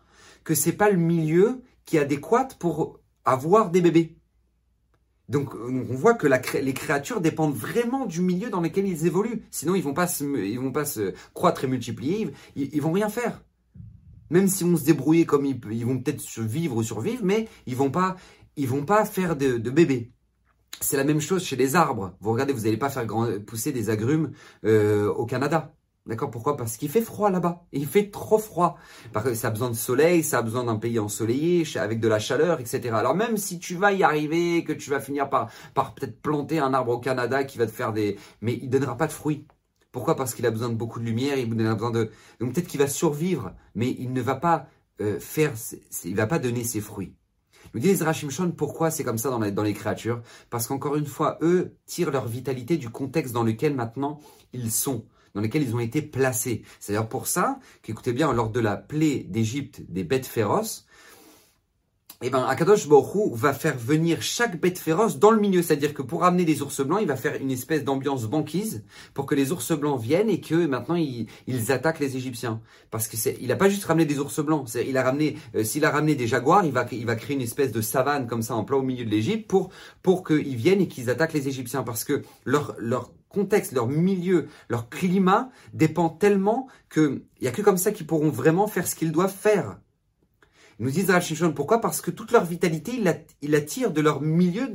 que 0.44 0.54
c'est 0.54 0.72
pas 0.72 0.90
le 0.90 0.98
milieu 0.98 1.62
qui 1.84 1.96
est 1.96 2.00
adéquat 2.00 2.48
pour 2.58 3.00
avoir 3.24 3.70
des 3.70 3.80
bébés. 3.80 4.16
Donc 5.32 5.54
on 5.54 5.94
voit 5.94 6.12
que 6.12 6.26
les 6.58 6.74
créatures 6.74 7.22
dépendent 7.22 7.54
vraiment 7.54 8.04
du 8.04 8.20
milieu 8.20 8.50
dans 8.50 8.60
lequel 8.60 8.86
ils 8.86 9.06
évoluent. 9.06 9.42
Sinon 9.50 9.74
ils 9.74 9.82
vont 9.82 9.94
pas 9.94 10.06
ils 10.20 10.60
vont 10.60 10.72
pas 10.72 10.84
se 10.84 11.14
croître 11.32 11.64
et 11.64 11.68
multiplier, 11.68 12.30
ils, 12.54 12.68
ils 12.74 12.82
vont 12.82 12.92
rien 12.92 13.08
faire. 13.08 13.40
Même 14.28 14.46
si 14.46 14.62
on 14.62 14.76
se 14.76 14.84
débrouiller 14.84 15.24
comme 15.24 15.46
ils, 15.46 15.58
ils 15.70 15.86
vont 15.86 15.98
peut-être 15.98 16.22
vivre 16.40 16.76
ou 16.76 16.82
survivre, 16.82 17.22
mais 17.24 17.48
ils 17.66 17.76
vont 17.76 17.90
pas, 17.90 18.16
vont 18.58 18.84
pas 18.84 19.06
faire 19.06 19.34
de, 19.34 19.56
bébés. 19.56 20.12
C'est 20.82 20.98
la 20.98 21.04
même 21.04 21.20
chose 21.20 21.42
chez 21.42 21.56
les 21.56 21.76
arbres. 21.76 22.14
Vous 22.20 22.32
regardez, 22.32 22.52
vous 22.52 22.64
n'allez 22.64 22.76
pas 22.76 22.90
faire 22.90 23.06
pousser 23.46 23.72
des 23.72 23.88
agrumes 23.88 24.32
euh, 24.66 25.08
au 25.08 25.24
Canada. 25.24 25.74
D'accord 26.04 26.32
Pourquoi? 26.32 26.56
Parce 26.56 26.76
qu'il 26.76 26.88
fait 26.88 27.00
froid 27.00 27.30
là-bas. 27.30 27.64
Il 27.72 27.86
fait 27.86 28.10
trop 28.10 28.38
froid. 28.38 28.76
Parce 29.12 29.24
que 29.24 29.34
ça 29.34 29.48
a 29.48 29.50
besoin 29.50 29.70
de 29.70 29.76
soleil, 29.76 30.24
ça 30.24 30.38
a 30.38 30.42
besoin 30.42 30.64
d'un 30.64 30.76
pays 30.76 30.98
ensoleillé, 30.98 31.64
avec 31.76 32.00
de 32.00 32.08
la 32.08 32.18
chaleur, 32.18 32.58
etc. 32.58 32.90
Alors 32.94 33.14
même 33.14 33.36
si 33.36 33.60
tu 33.60 33.76
vas 33.76 33.92
y 33.92 34.02
arriver, 34.02 34.64
que 34.64 34.72
tu 34.72 34.90
vas 34.90 35.00
finir 35.00 35.30
par, 35.30 35.50
peut-être 35.74 36.20
planter 36.20 36.58
un 36.58 36.74
arbre 36.74 36.92
au 36.92 36.98
Canada 36.98 37.44
qui 37.44 37.56
va 37.58 37.66
te 37.66 37.70
faire 37.70 37.92
des... 37.92 38.18
Mais 38.40 38.58
il 38.60 38.68
donnera 38.68 38.96
pas 38.96 39.06
de 39.06 39.12
fruits. 39.12 39.46
Pourquoi? 39.92 40.16
Parce 40.16 40.34
qu'il 40.34 40.44
a 40.46 40.50
besoin 40.50 40.70
de 40.70 40.74
beaucoup 40.74 40.98
de 40.98 41.04
lumière, 41.04 41.38
il 41.38 41.66
a 41.66 41.74
besoin 41.74 41.92
de... 41.92 42.10
Donc 42.40 42.54
peut-être 42.54 42.66
qu'il 42.66 42.80
va 42.80 42.88
survivre, 42.88 43.52
mais 43.76 43.94
il 43.98 44.12
ne 44.12 44.20
va 44.20 44.34
pas 44.34 44.66
euh, 45.00 45.20
faire... 45.20 45.52
Il 46.04 46.16
va 46.16 46.26
pas 46.26 46.40
donner 46.40 46.64
ses 46.64 46.80
fruits. 46.80 47.14
Nous 47.74 47.80
dit 47.80 47.94
les 47.94 48.30
Shon, 48.30 48.50
pourquoi 48.50 48.90
c'est 48.90 49.04
comme 49.04 49.18
ça 49.18 49.30
dans 49.30 49.62
les 49.62 49.72
créatures? 49.72 50.20
Parce 50.50 50.66
qu'encore 50.66 50.96
une 50.96 51.06
fois, 51.06 51.38
eux 51.42 51.76
tirent 51.86 52.10
leur 52.10 52.26
vitalité 52.26 52.76
du 52.76 52.90
contexte 52.90 53.32
dans 53.32 53.44
lequel 53.44 53.74
maintenant 53.74 54.18
ils 54.52 54.72
sont 54.72 55.04
dans 55.34 55.40
lequel 55.40 55.62
ils 55.62 55.74
ont 55.74 55.80
été 55.80 56.02
placés. 56.02 56.62
C'est 56.80 56.92
d'ailleurs 56.92 57.08
pour 57.08 57.26
ça 57.26 57.58
qu'écoutez 57.82 58.12
bien, 58.12 58.32
lors 58.32 58.50
de 58.50 58.60
la 58.60 58.76
plaie 58.76 59.26
d'Égypte 59.28 59.82
des 59.88 60.04
bêtes 60.04 60.26
féroces, 60.26 60.86
eh 62.24 62.30
ben, 62.30 62.44
Akadosh 62.44 62.88
Baruch 62.88 63.32
va 63.34 63.52
faire 63.52 63.76
venir 63.76 64.22
chaque 64.22 64.60
bête 64.60 64.78
féroce 64.78 65.18
dans 65.18 65.32
le 65.32 65.40
milieu. 65.40 65.60
C'est-à-dire 65.60 65.92
que 65.92 66.02
pour 66.02 66.22
amener 66.22 66.44
des 66.44 66.62
ours 66.62 66.80
blancs, 66.80 67.00
il 67.02 67.08
va 67.08 67.16
faire 67.16 67.34
une 67.40 67.50
espèce 67.50 67.82
d'ambiance 67.82 68.26
banquise 68.26 68.84
pour 69.12 69.26
que 69.26 69.34
les 69.34 69.50
ours 69.50 69.72
blancs 69.72 70.00
viennent 70.00 70.30
et 70.30 70.40
que 70.40 70.66
maintenant 70.66 70.94
ils, 70.94 71.26
attaquent 71.72 71.98
les 71.98 72.16
Égyptiens. 72.16 72.60
Parce 72.92 73.08
que 73.08 73.16
c'est, 73.16 73.36
il 73.40 73.50
a 73.50 73.56
pas 73.56 73.68
juste 73.68 73.84
ramené 73.84 74.04
des 74.04 74.20
ours 74.20 74.38
blancs. 74.38 74.68
il 74.74 74.96
a 74.96 75.02
ramené, 75.02 75.36
euh, 75.56 75.64
s'il 75.64 75.84
a 75.84 75.90
ramené 75.90 76.14
des 76.14 76.28
jaguars, 76.28 76.64
il 76.64 76.70
va, 76.70 76.86
il 76.92 77.06
va 77.06 77.16
créer 77.16 77.34
une 77.34 77.42
espèce 77.42 77.72
de 77.72 77.80
savane 77.80 78.28
comme 78.28 78.42
ça 78.42 78.54
en 78.54 78.62
plein 78.62 78.76
au 78.76 78.82
milieu 78.82 79.04
de 79.04 79.10
l'Égypte 79.10 79.48
pour, 79.48 79.70
pour 80.02 80.22
qu'ils 80.24 80.56
viennent 80.56 80.80
et 80.80 80.86
qu'ils 80.86 81.10
attaquent 81.10 81.32
les 81.32 81.48
Égyptiens. 81.48 81.82
Parce 81.82 82.04
que 82.04 82.22
leur, 82.44 82.76
leur 82.78 83.10
contexte, 83.32 83.72
leur 83.72 83.88
milieu, 83.88 84.48
leur 84.68 84.88
climat 84.88 85.50
dépend 85.72 86.08
tellement 86.08 86.68
qu'il 86.92 87.22
n'y 87.40 87.48
a 87.48 87.50
que 87.50 87.62
comme 87.62 87.76
ça 87.76 87.92
qu'ils 87.92 88.06
pourront 88.06 88.30
vraiment 88.30 88.66
faire 88.68 88.86
ce 88.86 88.94
qu'ils 88.94 89.12
doivent 89.12 89.34
faire. 89.34 89.78
Ils 90.78 90.86
nous 90.86 90.90
disent 90.90 91.10
Rav 91.10 91.54
pourquoi? 91.54 91.80
Parce 91.80 92.00
que 92.00 92.10
toute 92.10 92.32
leur 92.32 92.44
vitalité, 92.44 92.92
ils 93.40 93.50
la, 93.50 93.60
tirent 93.60 93.92
de 93.92 94.00
leur 94.00 94.20
milieu 94.20 94.68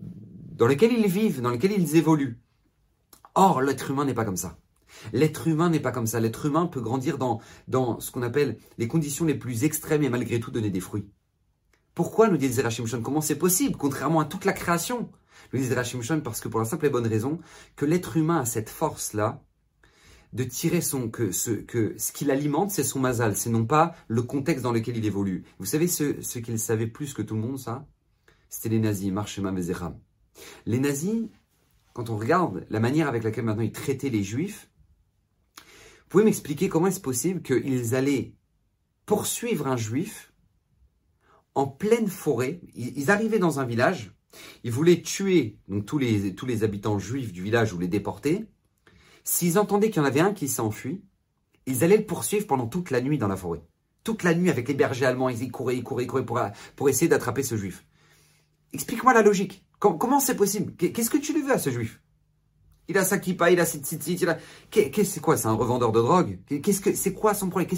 dans 0.00 0.66
lequel 0.66 0.92
ils 0.92 1.06
vivent, 1.06 1.40
dans 1.40 1.50
lequel 1.50 1.72
ils 1.72 1.96
évoluent. 1.96 2.38
Or, 3.34 3.62
l'être 3.62 3.90
humain 3.90 4.04
n'est 4.04 4.14
pas 4.14 4.24
comme 4.24 4.36
ça. 4.36 4.58
L'être 5.12 5.48
humain 5.48 5.70
n'est 5.70 5.80
pas 5.80 5.92
comme 5.92 6.06
ça. 6.06 6.20
L'être 6.20 6.46
humain 6.46 6.66
peut 6.66 6.80
grandir 6.80 7.18
dans, 7.18 7.40
dans 7.68 8.00
ce 8.00 8.10
qu'on 8.10 8.22
appelle 8.22 8.58
les 8.78 8.88
conditions 8.88 9.24
les 9.24 9.34
plus 9.34 9.64
extrêmes 9.64 10.02
et 10.02 10.08
malgré 10.08 10.40
tout 10.40 10.50
donner 10.50 10.70
des 10.70 10.80
fruits. 10.80 11.08
Pourquoi 11.94 12.28
nous 12.28 12.36
dit 12.36 12.48
Zerachim 12.48 12.84
Comment 13.02 13.20
c'est 13.20 13.38
possible, 13.38 13.76
contrairement 13.76 14.20
à 14.20 14.24
toute 14.24 14.44
la 14.44 14.52
création 14.52 15.10
Nous 15.54 15.60
dit 15.60 15.66
Zerachim 15.66 16.00
parce 16.20 16.40
que 16.40 16.48
pour 16.48 16.58
la 16.58 16.66
simple 16.66 16.86
et 16.86 16.90
bonne 16.90 17.06
raison 17.06 17.38
que 17.76 17.84
l'être 17.84 18.16
humain 18.16 18.40
a 18.40 18.44
cette 18.44 18.68
force-là 18.68 19.40
de 20.32 20.42
tirer 20.42 20.80
son 20.80 21.08
que 21.08 21.30
ce 21.30 21.52
que 21.52 21.94
ce 21.96 22.10
qui 22.10 22.24
l'alimente, 22.24 22.72
c'est 22.72 22.82
son 22.82 22.98
mazal, 22.98 23.36
c'est 23.36 23.50
non 23.50 23.64
pas 23.64 23.94
le 24.08 24.22
contexte 24.22 24.64
dans 24.64 24.72
lequel 24.72 24.96
il 24.96 25.06
évolue. 25.06 25.44
Vous 25.60 25.64
savez 25.64 25.86
ce, 25.86 26.20
ce 26.22 26.40
qu'ils 26.40 26.58
savaient 26.58 26.88
plus 26.88 27.14
que 27.14 27.22
tout 27.22 27.36
le 27.36 27.40
monde, 27.40 27.60
ça? 27.60 27.86
C'était 28.48 28.68
les 28.68 28.80
nazis, 28.80 29.12
Marshema 29.12 29.52
Vezerham. 29.52 29.96
Les 30.66 30.80
nazis, 30.80 31.28
quand 31.92 32.10
on 32.10 32.16
regarde 32.16 32.66
la 32.68 32.80
manière 32.80 33.06
avec 33.06 33.22
laquelle 33.22 33.44
maintenant 33.44 33.62
ils 33.62 33.70
traitaient 33.70 34.10
les 34.10 34.24
juifs, 34.24 34.68
vous 35.56 36.08
pouvez 36.08 36.24
m'expliquer 36.24 36.68
comment 36.68 36.88
est-ce 36.88 37.00
possible 37.00 37.42
qu'ils 37.42 37.94
allaient 37.94 38.34
poursuivre 39.06 39.68
un 39.68 39.76
juif 39.76 40.32
en 41.54 41.68
pleine 41.68 42.08
forêt? 42.08 42.60
Ils, 42.74 43.08
arrivaient 43.12 43.38
dans 43.38 43.60
un 43.60 43.64
village, 43.64 44.16
ils 44.62 44.72
voulaient 44.72 45.02
tuer 45.02 45.58
tous, 45.86 45.98
les, 45.98 46.64
habitants 46.64 46.98
juifs 46.98 47.32
du 47.32 47.42
village 47.42 47.72
ou 47.72 47.78
les 47.78 47.88
déporter. 47.88 48.46
S'ils 49.24 49.58
entendaient 49.58 49.90
qu'il 49.90 50.02
y 50.02 50.04
en 50.04 50.08
avait 50.08 50.20
un 50.20 50.32
qui 50.32 50.48
s'enfuit, 50.48 51.02
ils 51.66 51.84
allaient 51.84 51.98
le 51.98 52.06
poursuivre 52.06 52.46
pendant 52.46 52.66
toute 52.66 52.90
la 52.90 53.00
nuit 53.00 53.18
dans 53.18 53.28
la 53.28 53.36
forêt. 53.36 53.62
Toute 54.02 54.22
la 54.22 54.34
nuit 54.34 54.50
avec 54.50 54.68
les 54.68 54.74
bergers 54.74 55.06
allemands, 55.06 55.30
ils 55.30 55.50
couraient, 55.50 55.76
ils 55.76 55.82
couraient, 55.82 56.04
ils 56.04 56.06
couraient 56.06 56.26
pour, 56.26 56.88
essayer 56.88 57.08
d'attraper 57.08 57.42
ce 57.42 57.56
juif. 57.56 57.86
Explique-moi 58.72 59.14
la 59.14 59.22
logique. 59.22 59.64
comment 59.78 60.20
c'est 60.20 60.36
possible? 60.36 60.74
Qu'est-ce 60.76 61.10
que 61.10 61.18
tu 61.18 61.32
lui 61.32 61.42
veux 61.42 61.52
à 61.52 61.58
ce 61.58 61.70
juif? 61.70 62.00
Il 62.88 62.98
a 62.98 63.04
sa 63.04 63.18
kippa, 63.18 63.50
il 63.50 63.60
a 63.60 63.64
cette 63.64 63.86
tzitzit, 63.86 64.18
il 64.20 64.28
a... 64.28 64.38
C'est 64.70 65.20
quoi? 65.20 65.38
C'est 65.38 65.48
un 65.48 65.54
revendeur 65.54 65.90
de 65.90 66.00
drogue? 66.00 66.38
Qu'est-ce 66.62 66.80
que 66.80 66.94
C'est 66.94 67.14
quoi 67.14 67.32
son 67.32 67.48
problème? 67.48 67.70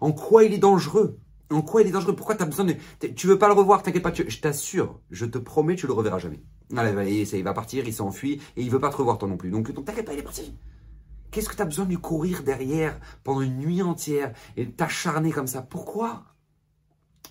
En 0.00 0.12
quoi 0.12 0.44
il 0.44 0.54
est 0.54 0.58
dangereux? 0.58 1.18
En 1.50 1.62
quoi 1.62 1.82
il 1.82 1.88
est 1.88 1.92
dangereux 1.92 2.16
Pourquoi 2.16 2.34
tu 2.34 2.42
as 2.42 2.46
besoin 2.46 2.64
de... 2.64 2.74
Tu 3.14 3.26
veux 3.26 3.38
pas 3.38 3.48
le 3.48 3.54
revoir, 3.54 3.82
t'inquiète 3.82 4.02
pas, 4.02 4.12
je 4.12 4.40
t'assure, 4.40 5.00
je 5.10 5.26
te 5.26 5.38
promets, 5.38 5.76
tu 5.76 5.86
le 5.86 5.92
reverras 5.92 6.18
jamais. 6.18 6.42
Allez, 6.76 7.28
il 7.32 7.44
va 7.44 7.52
partir, 7.52 7.86
il 7.86 7.94
s'enfuit, 7.94 8.40
et 8.56 8.62
il 8.62 8.70
veut 8.70 8.80
pas 8.80 8.90
te 8.90 8.96
revoir 8.96 9.18
toi 9.18 9.28
non 9.28 9.36
plus. 9.36 9.50
Donc, 9.50 9.72
t'inquiète 9.84 10.06
pas, 10.06 10.14
il 10.14 10.20
est 10.20 10.22
parti. 10.22 10.54
Qu'est-ce 11.30 11.48
que 11.48 11.56
tu 11.56 11.62
as 11.62 11.66
besoin 11.66 11.84
de 11.84 11.96
courir 11.96 12.42
derrière 12.44 12.98
pendant 13.24 13.40
une 13.40 13.58
nuit 13.58 13.82
entière 13.82 14.32
et 14.56 14.70
t'acharner 14.70 15.32
comme 15.32 15.48
ça? 15.48 15.62
Pourquoi? 15.62 16.24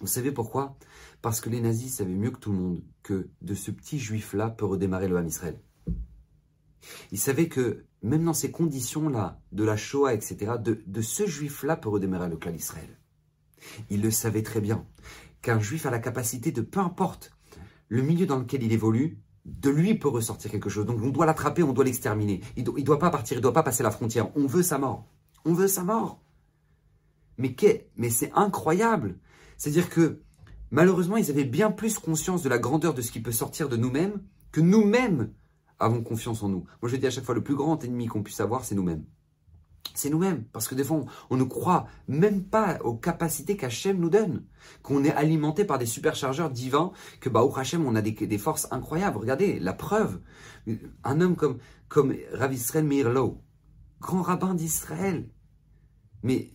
Vous 0.01 0.07
savez 0.07 0.31
pourquoi? 0.31 0.75
Parce 1.21 1.39
que 1.39 1.49
les 1.49 1.61
nazis 1.61 1.95
savaient 1.95 2.13
mieux 2.13 2.31
que 2.31 2.39
tout 2.39 2.51
le 2.51 2.57
monde 2.57 2.83
que 3.01 3.29
de 3.41 3.53
ce 3.53 3.71
petit 3.71 3.99
juif-là 3.99 4.49
peut 4.49 4.65
redémarrer 4.65 5.07
le 5.07 5.15
Ham 5.17 5.25
Israël. 5.25 5.61
Ils 7.11 7.19
savaient 7.19 7.47
que 7.47 7.85
même 8.01 8.25
dans 8.25 8.33
ces 8.33 8.51
conditions-là, 8.51 9.39
de 9.53 9.63
la 9.63 9.77
Shoah, 9.77 10.13
etc., 10.13 10.55
de, 10.59 10.83
de 10.85 11.01
ce 11.01 11.25
juif-là 11.25 11.77
peut 11.77 11.89
redémarrer 11.89 12.27
le 12.27 12.35
clan 12.35 12.51
d'Israël. 12.51 12.99
Il 13.89 14.01
le 14.01 14.11
savait 14.11 14.43
très 14.43 14.61
bien, 14.61 14.85
qu'un 15.41 15.59
juif 15.59 15.85
a 15.85 15.91
la 15.91 15.99
capacité 15.99 16.51
de, 16.51 16.61
peu 16.61 16.79
importe 16.79 17.31
le 17.89 18.01
milieu 18.01 18.25
dans 18.25 18.39
lequel 18.39 18.63
il 18.63 18.71
évolue, 18.71 19.19
de 19.45 19.69
lui 19.69 19.95
peut 19.95 20.07
ressortir 20.07 20.49
quelque 20.49 20.69
chose. 20.69 20.85
Donc 20.85 20.99
on 21.01 21.09
doit 21.09 21.25
l'attraper, 21.25 21.63
on 21.63 21.73
doit 21.73 21.83
l'exterminer. 21.83 22.41
Il 22.55 22.63
ne 22.63 22.81
doit 22.81 22.99
pas 22.99 23.09
partir, 23.09 23.35
il 23.35 23.39
ne 23.39 23.43
doit 23.43 23.53
pas 23.53 23.63
passer 23.63 23.83
la 23.83 23.91
frontière. 23.91 24.35
On 24.35 24.47
veut 24.47 24.63
sa 24.63 24.77
mort. 24.77 25.05
On 25.45 25.53
veut 25.53 25.67
sa 25.67 25.83
mort. 25.83 26.23
Mais, 27.37 27.55
mais 27.97 28.09
c'est 28.09 28.31
incroyable. 28.33 29.19
C'est-à-dire 29.57 29.89
que 29.89 30.21
malheureusement, 30.71 31.17
ils 31.17 31.29
avaient 31.29 31.43
bien 31.43 31.71
plus 31.71 31.99
conscience 31.99 32.41
de 32.41 32.49
la 32.49 32.57
grandeur 32.57 32.93
de 32.93 33.01
ce 33.01 33.11
qui 33.11 33.19
peut 33.19 33.31
sortir 33.31 33.69
de 33.69 33.77
nous-mêmes 33.77 34.21
que 34.51 34.61
nous-mêmes 34.61 35.33
avons 35.79 36.01
confiance 36.01 36.43
en 36.43 36.49
nous. 36.49 36.65
Moi 36.81 36.89
je 36.89 36.95
dis 36.95 37.07
à 37.07 37.09
chaque 37.09 37.25
fois, 37.25 37.35
le 37.35 37.43
plus 37.43 37.55
grand 37.55 37.83
ennemi 37.83 38.07
qu'on 38.07 38.23
puisse 38.23 38.39
avoir, 38.39 38.63
c'est 38.63 38.75
nous-mêmes 38.75 39.03
c'est 39.93 40.09
nous-mêmes. 40.09 40.45
Parce 40.51 40.67
que 40.67 40.75
des 40.75 40.83
fois, 40.83 41.05
on, 41.29 41.37
ne 41.37 41.43
croit 41.43 41.87
même 42.07 42.43
pas 42.43 42.79
aux 42.83 42.95
capacités 42.95 43.57
qu'Hachem 43.57 43.99
nous 43.99 44.09
donne. 44.09 44.45
Qu'on 44.81 45.03
est 45.03 45.11
alimenté 45.11 45.65
par 45.65 45.77
des 45.77 45.85
superchargeurs 45.85 46.49
divins, 46.49 46.91
que 47.19 47.29
bah, 47.29 47.43
Hachem, 47.55 47.85
on 47.85 47.95
a 47.95 48.01
des, 48.01 48.37
forces 48.37 48.67
incroyables. 48.71 49.17
Regardez, 49.17 49.59
la 49.59 49.73
preuve. 49.73 50.21
Un 51.03 51.21
homme 51.21 51.35
comme, 51.35 51.57
comme 51.89 52.15
Rav 52.33 52.53
Israël 52.53 52.85
Meirlo, 52.85 53.41
grand 53.99 54.21
rabbin 54.21 54.53
d'Israël. 54.53 55.29
Mais, 56.23 56.53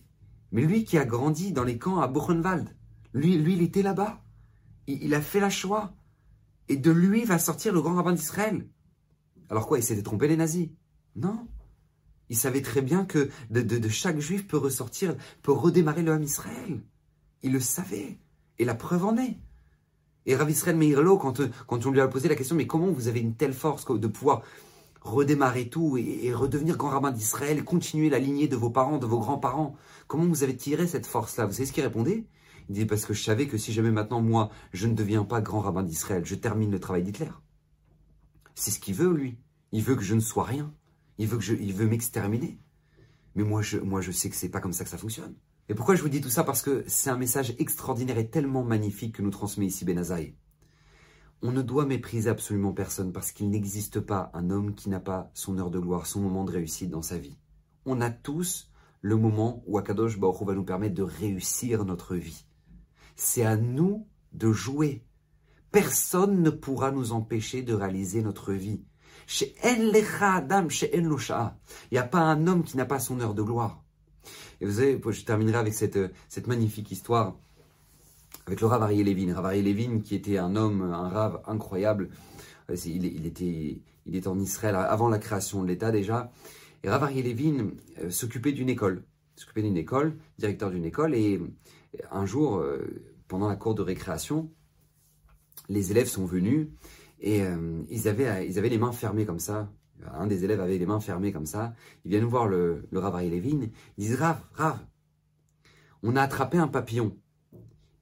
mais 0.51 0.63
lui 0.63 0.83
qui 0.83 0.97
a 0.97 1.05
grandi 1.05 1.53
dans 1.53 1.63
les 1.63 1.77
camps 1.77 1.99
à 1.99 2.07
Buchenwald, 2.07 2.75
lui, 3.13 3.37
lui 3.37 3.53
il 3.53 3.61
était 3.61 3.83
là-bas. 3.83 4.21
Il, 4.87 5.13
a 5.13 5.21
fait 5.21 5.39
la 5.39 5.51
choix. 5.51 5.93
Et 6.67 6.77
de 6.77 6.91
lui 6.91 7.23
va 7.23 7.39
sortir 7.39 7.73
le 7.73 7.81
grand 7.81 7.95
rabbin 7.95 8.13
d'Israël. 8.13 8.67
Alors 9.49 9.67
quoi, 9.67 9.77
il 9.77 9.83
s'était 9.83 10.03
trompé 10.03 10.27
les 10.27 10.37
nazis? 10.37 10.69
Non. 11.15 11.47
Il 12.29 12.37
savait 12.37 12.61
très 12.61 12.81
bien 12.81 13.05
que 13.05 13.29
de, 13.49 13.89
chaque 13.89 14.19
juif 14.19 14.47
peut 14.47 14.57
ressortir, 14.57 15.15
peut 15.41 15.51
redémarrer 15.51 16.03
le 16.03 16.11
Ham 16.11 16.23
Israël. 16.23 16.81
Il 17.41 17.51
le 17.51 17.59
savait. 17.59 18.19
Et 18.59 18.65
la 18.65 18.75
preuve 18.75 19.05
en 19.05 19.17
est. 19.17 19.37
Et 20.25 20.35
Rav 20.35 20.49
Israël 20.49 20.75
Meirlo, 20.75 21.17
quand, 21.17 21.39
on 21.69 21.91
lui 21.91 22.01
a 22.01 22.07
posé 22.07 22.27
la 22.27 22.35
question, 22.35 22.55
mais 22.55 22.67
comment 22.67 22.91
vous 22.91 23.07
avez 23.07 23.19
une 23.19 23.35
telle 23.35 23.53
force 23.53 23.85
de 23.89 24.07
pouvoir 24.07 24.43
redémarrer 25.01 25.69
tout 25.69 25.97
et, 25.97 26.31
redevenir 26.33 26.77
grand 26.77 26.89
rabbin 26.89 27.11
d'Israël 27.11 27.57
et 27.57 27.63
continuer 27.63 28.09
la 28.09 28.19
lignée 28.19 28.47
de 28.47 28.55
vos 28.55 28.69
parents, 28.69 28.99
de 28.99 29.07
vos 29.07 29.19
grands-parents? 29.19 29.75
Comment 30.07 30.25
vous 30.25 30.43
avez 30.43 30.55
tiré 30.55 30.87
cette 30.87 31.07
force-là? 31.07 31.45
Vous 31.45 31.53
savez 31.53 31.65
ce 31.65 31.73
qu'il 31.73 31.83
répondait? 31.83 32.25
Il 32.69 32.75
dit 32.75 32.85
parce 32.85 33.05
que 33.05 33.15
je 33.15 33.23
savais 33.23 33.47
que 33.47 33.57
si 33.57 33.73
jamais 33.73 33.89
maintenant, 33.89 34.21
moi, 34.21 34.51
je 34.71 34.85
ne 34.85 34.93
deviens 34.93 35.23
pas 35.23 35.41
grand 35.41 35.61
rabbin 35.61 35.81
d'Israël, 35.81 36.23
je 36.25 36.35
termine 36.35 36.69
le 36.69 36.79
travail 36.79 37.01
d'Hitler. 37.01 37.31
C'est 38.53 38.71
ce 38.71 38.79
qu'il 38.79 38.93
veut, 38.93 39.11
lui. 39.11 39.39
Il 39.71 39.81
veut 39.81 39.95
que 39.95 40.03
je 40.03 40.13
ne 40.13 40.19
sois 40.19 40.43
rien. 40.43 40.71
Il 41.19 41.27
veut, 41.27 41.37
que 41.37 41.43
je, 41.43 41.53
il 41.53 41.73
veut 41.73 41.85
m'exterminer. 41.85 42.59
Mais 43.35 43.43
moi 43.43 43.61
je, 43.61 43.77
moi, 43.77 44.01
je 44.01 44.11
sais 44.11 44.29
que 44.29 44.35
c'est 44.35 44.49
pas 44.49 44.61
comme 44.61 44.73
ça 44.73 44.83
que 44.83 44.89
ça 44.89 44.97
fonctionne. 44.97 45.35
Et 45.67 45.75
pourquoi 45.75 45.93
je 45.93 46.01
vous 46.01 46.09
dis 46.09 46.21
tout 46.21 46.29
ça? 46.29 46.43
Parce 46.43 46.63
que 46.63 46.83
c'est 46.87 47.11
un 47.11 47.17
message 47.17 47.53
extraordinaire 47.59 48.17
et 48.17 48.29
tellement 48.29 48.63
magnifique 48.63 49.15
que 49.15 49.21
nous 49.21 49.29
transmet 49.29 49.67
ici 49.67 49.85
Benazaï. 49.85 50.35
On 51.43 51.51
ne 51.51 51.61
doit 51.61 51.85
mépriser 51.85 52.29
absolument 52.29 52.73
personne 52.73 53.13
parce 53.13 53.31
qu'il 53.31 53.49
n'existe 53.49 53.99
pas 53.99 54.31
un 54.33 54.49
homme 54.49 54.73
qui 54.73 54.89
n'a 54.89 54.99
pas 54.99 55.29
son 55.35 55.59
heure 55.59 55.69
de 55.69 55.79
gloire, 55.79 56.07
son 56.07 56.21
moment 56.21 56.43
de 56.43 56.51
réussite 56.51 56.89
dans 56.89 57.03
sa 57.03 57.17
vie. 57.17 57.37
On 57.85 58.01
a 58.01 58.09
tous 58.09 58.71
le 59.01 59.15
moment 59.15 59.63
où 59.67 59.77
Akadosh 59.77 60.19
Baruch 60.19 60.45
va 60.45 60.55
nous 60.55 60.65
permettre 60.65 60.95
de 60.95 61.03
réussir 61.03 61.85
notre 61.85 62.15
vie. 62.15 62.45
C'est 63.15 63.45
à 63.45 63.55
nous 63.55 64.07
de 64.33 64.51
jouer. 64.51 65.05
Personne 65.71 66.41
ne 66.41 66.49
pourra 66.49 66.91
nous 66.91 67.11
empêcher 67.11 67.61
de 67.61 67.73
réaliser 67.73 68.21
notre 68.21 68.53
vie. 68.53 68.83
Il 69.29 69.53
n'y 71.91 71.97
a 71.97 72.03
pas 72.03 72.19
un 72.19 72.47
homme 72.47 72.63
qui 72.63 72.77
n'a 72.77 72.85
pas 72.85 72.99
son 72.99 73.19
heure 73.19 73.33
de 73.35 73.43
gloire. 73.43 73.83
Et 74.59 74.65
vous 74.65 74.73
savez, 74.73 74.99
je 75.09 75.23
terminerai 75.23 75.57
avec 75.57 75.73
cette, 75.73 75.99
cette 76.27 76.47
magnifique 76.47 76.91
histoire 76.91 77.35
avec 78.47 78.61
le 78.61 78.67
Rav 78.67 78.81
Ariel 78.81 79.05
Levin. 79.05 79.33
Rav 79.33 79.53
Levin, 79.53 79.99
qui 79.99 80.15
était 80.15 80.39
un 80.39 80.55
homme, 80.55 80.81
un 80.81 81.09
Rav 81.09 81.41
incroyable. 81.45 82.09
Il, 82.85 83.05
il, 83.05 83.25
était, 83.27 83.81
il 84.07 84.15
était 84.15 84.27
en 84.27 84.39
Israël 84.39 84.75
avant 84.75 85.09
la 85.09 85.19
création 85.19 85.61
de 85.61 85.67
l'État 85.67 85.91
déjà. 85.91 86.31
Et 86.83 86.89
Rav 86.89 87.03
Ariel 87.03 87.25
Levin 87.25 87.71
euh, 88.01 88.09
s'occupait 88.09 88.51
d'une 88.51 88.69
école. 88.69 89.03
S'occupait 89.35 89.61
d'une 89.61 89.77
école, 89.77 90.17
directeur 90.39 90.71
d'une 90.71 90.85
école. 90.85 91.13
Et 91.13 91.39
un 92.11 92.25
jour, 92.25 92.57
euh, 92.57 93.13
pendant 93.27 93.47
la 93.47 93.55
cour 93.55 93.75
de 93.75 93.83
récréation, 93.83 94.49
les 95.69 95.91
élèves 95.91 96.07
sont 96.07 96.25
venus 96.25 96.67
et 97.19 97.43
euh, 97.43 97.83
ils, 97.89 98.07
avaient, 98.07 98.47
ils 98.47 98.57
avaient 98.57 98.69
les 98.69 98.77
mains 98.77 98.91
fermées 98.91 99.25
comme 99.25 99.39
ça. 99.39 99.71
Un 100.13 100.27
des 100.27 100.45
élèves 100.45 100.61
avait 100.61 100.77
les 100.77 100.85
mains 100.85 101.01
fermées 101.01 101.31
comme 101.33 101.45
ça. 101.45 101.73
Ils 102.05 102.11
viennent 102.11 102.23
voir 102.25 102.47
le, 102.47 102.87
le 102.89 102.99
Rav 102.99 103.21
Levin. 103.21 103.67
Ils 103.97 104.05
disent 104.05 104.15
Rav, 104.15 104.39
Rav, 104.53 104.79
on 106.03 106.15
a 106.15 106.21
attrapé 106.21 106.57
un 106.57 106.69
papillon. 106.69 107.17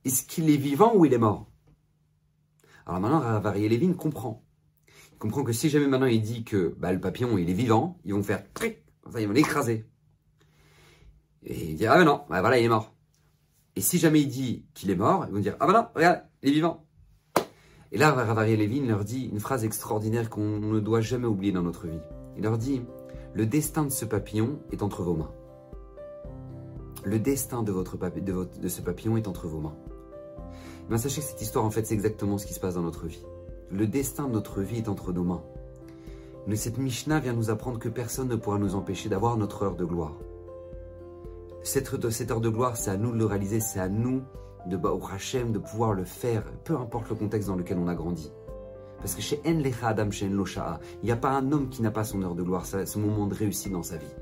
Est-ce 0.06 0.24
qu'il 0.24 0.50
est 0.50 0.58
vivant 0.58 0.96
ou 0.96 1.06
il 1.06 1.14
est 1.14 1.18
mort? 1.18 1.50
Alors 2.86 3.02
maintenant, 3.02 3.20
Rav 3.20 3.58
Levin 3.58 3.94
comprend. 3.94 4.44
Il 5.14 5.18
comprend 5.18 5.44
que 5.44 5.54
si 5.54 5.70
jamais 5.70 5.88
maintenant 5.88 6.06
il 6.06 6.22
dit 6.22 6.44
que 6.44 6.76
bah, 6.78 6.94
le 6.94 7.00
papillon 7.00 7.38
il 7.40 7.50
est 7.50 7.54
vivant, 7.54 8.00
ils 8.06 8.14
vont 8.14 8.22
faire 8.22 8.44
tric, 8.54 8.84
ils 9.18 9.28
vont 9.28 9.34
l'écraser. 9.34 9.88
Et 11.44 11.72
il 11.72 11.76
dit 11.76 11.88
Ah 11.88 11.98
ben 11.98 12.06
non, 12.06 12.24
bah 12.30 12.42
voilà, 12.42 12.60
il 12.60 12.66
est 12.66 12.70
mort. 12.70 12.96
Et 13.76 13.82
si 13.82 13.98
jamais 13.98 14.22
il 14.22 14.28
dit 14.28 14.66
qu'il 14.74 14.92
est 14.92 14.96
mort, 14.96 15.26
ils 15.28 15.34
vont 15.34 15.40
dire 15.40 15.56
Ah 15.60 15.66
ben 15.66 15.74
non, 15.74 15.88
regarde, 15.96 16.24
il 16.44 16.50
est 16.50 16.54
vivant. 16.54 16.87
Et 17.92 17.98
là, 17.98 18.12
Ravariel 18.12 18.60
Levin 18.60 18.86
leur 18.86 19.06
dit 19.06 19.30
une 19.32 19.40
phrase 19.40 19.64
extraordinaire 19.64 20.30
qu'on 20.30 20.60
ne 20.60 20.80
doit 20.80 21.02
jamais 21.02 21.28
oublier 21.28 21.54
dans 21.54 21.62
notre 21.62 21.88
vie. 21.88 22.02
Il 22.36 22.44
leur 22.44 22.58
dit 22.58 22.82
Le 23.34 23.46
destin 23.46 23.86
de 23.86 23.92
ce 23.92 24.04
papillon 24.04 24.60
est 24.72 24.84
entre 24.84 25.04
vos 25.04 25.16
mains. 25.16 25.32
Le 27.06 27.20
destin 27.20 27.64
de, 27.64 27.72
votre 27.72 27.98
de, 27.98 28.68
ce 28.68 28.82
papillon 28.82 29.16
est 29.16 29.28
entre 29.28 29.48
vos 29.48 29.60
mains. 29.60 29.76
Mais 30.90 30.98
sachez 30.98 31.22
que 31.22 31.28
cette 31.28 31.42
histoire, 31.42 31.64
en 31.64 31.72
fait, 31.72 31.86
c'est 31.86 31.94
exactement 31.94 32.38
ce 32.38 32.46
qui 32.46 32.54
se 32.54 32.60
passe 32.60 32.76
dans 32.76 32.82
notre 32.82 33.08
vie. 33.08 33.24
Le 33.72 33.88
destin 33.88 34.28
de 34.28 34.34
notre 34.34 34.62
vie 34.62 34.80
est 34.80 34.90
entre 34.90 35.14
nos 35.14 35.24
mains. 35.24 35.44
Mais 36.46 36.56
cette 36.56 36.78
Mishnah 36.78 37.20
vient 37.20 37.34
nous 37.34 37.50
apprendre 37.50 37.80
que 37.80 37.90
personne 37.90 38.28
ne 38.28 38.36
pourra 38.36 38.58
nous 38.58 38.76
empêcher 38.76 39.08
d'avoir 39.08 39.38
notre 39.38 39.64
heure 39.64 39.76
de 39.76 39.86
gloire. 39.86 40.16
Cette, 41.64 42.10
cette 42.10 42.32
heure 42.32 42.42
de 42.42 42.50
gloire, 42.50 42.76
c'est 42.76 42.92
à 42.92 42.98
nous 42.98 43.12
de 43.12 43.18
le 43.18 43.26
réaliser, 43.26 43.60
c'est 43.60 43.80
à 43.80 43.90
nous 43.90 44.24
de 44.68 44.80
Hashem 45.14 45.52
de 45.52 45.60
pouvoir 45.60 45.94
le 45.94 46.04
faire, 46.04 46.44
peu 46.64 46.76
importe 46.76 47.10
le 47.10 47.16
contexte 47.16 47.48
dans 47.48 47.56
lequel 47.56 47.78
on 47.78 47.88
a 47.88 47.96
grandi. 47.96 48.32
Parce 49.00 49.16
que 49.16 49.22
chez 49.22 49.40
En 49.46 49.60
Lecha 49.60 49.88
Adam, 49.90 50.12
chez 50.12 50.28
En 50.28 50.80
il 51.02 51.06
n'y 51.06 51.12
a 51.12 51.16
pas 51.16 51.32
un 51.32 51.52
homme 51.52 51.70
qui 51.70 51.82
n'a 51.82 51.92
pas 51.92 52.04
son 52.04 52.22
heure 52.24 52.36
de 52.36 52.44
gloire, 52.44 52.66
ce 52.66 53.00
moment 53.00 53.28
de 53.28 53.36
réussite 53.36 53.72
dans 53.72 53.84
sa 53.84 53.98
vie. 53.98 54.14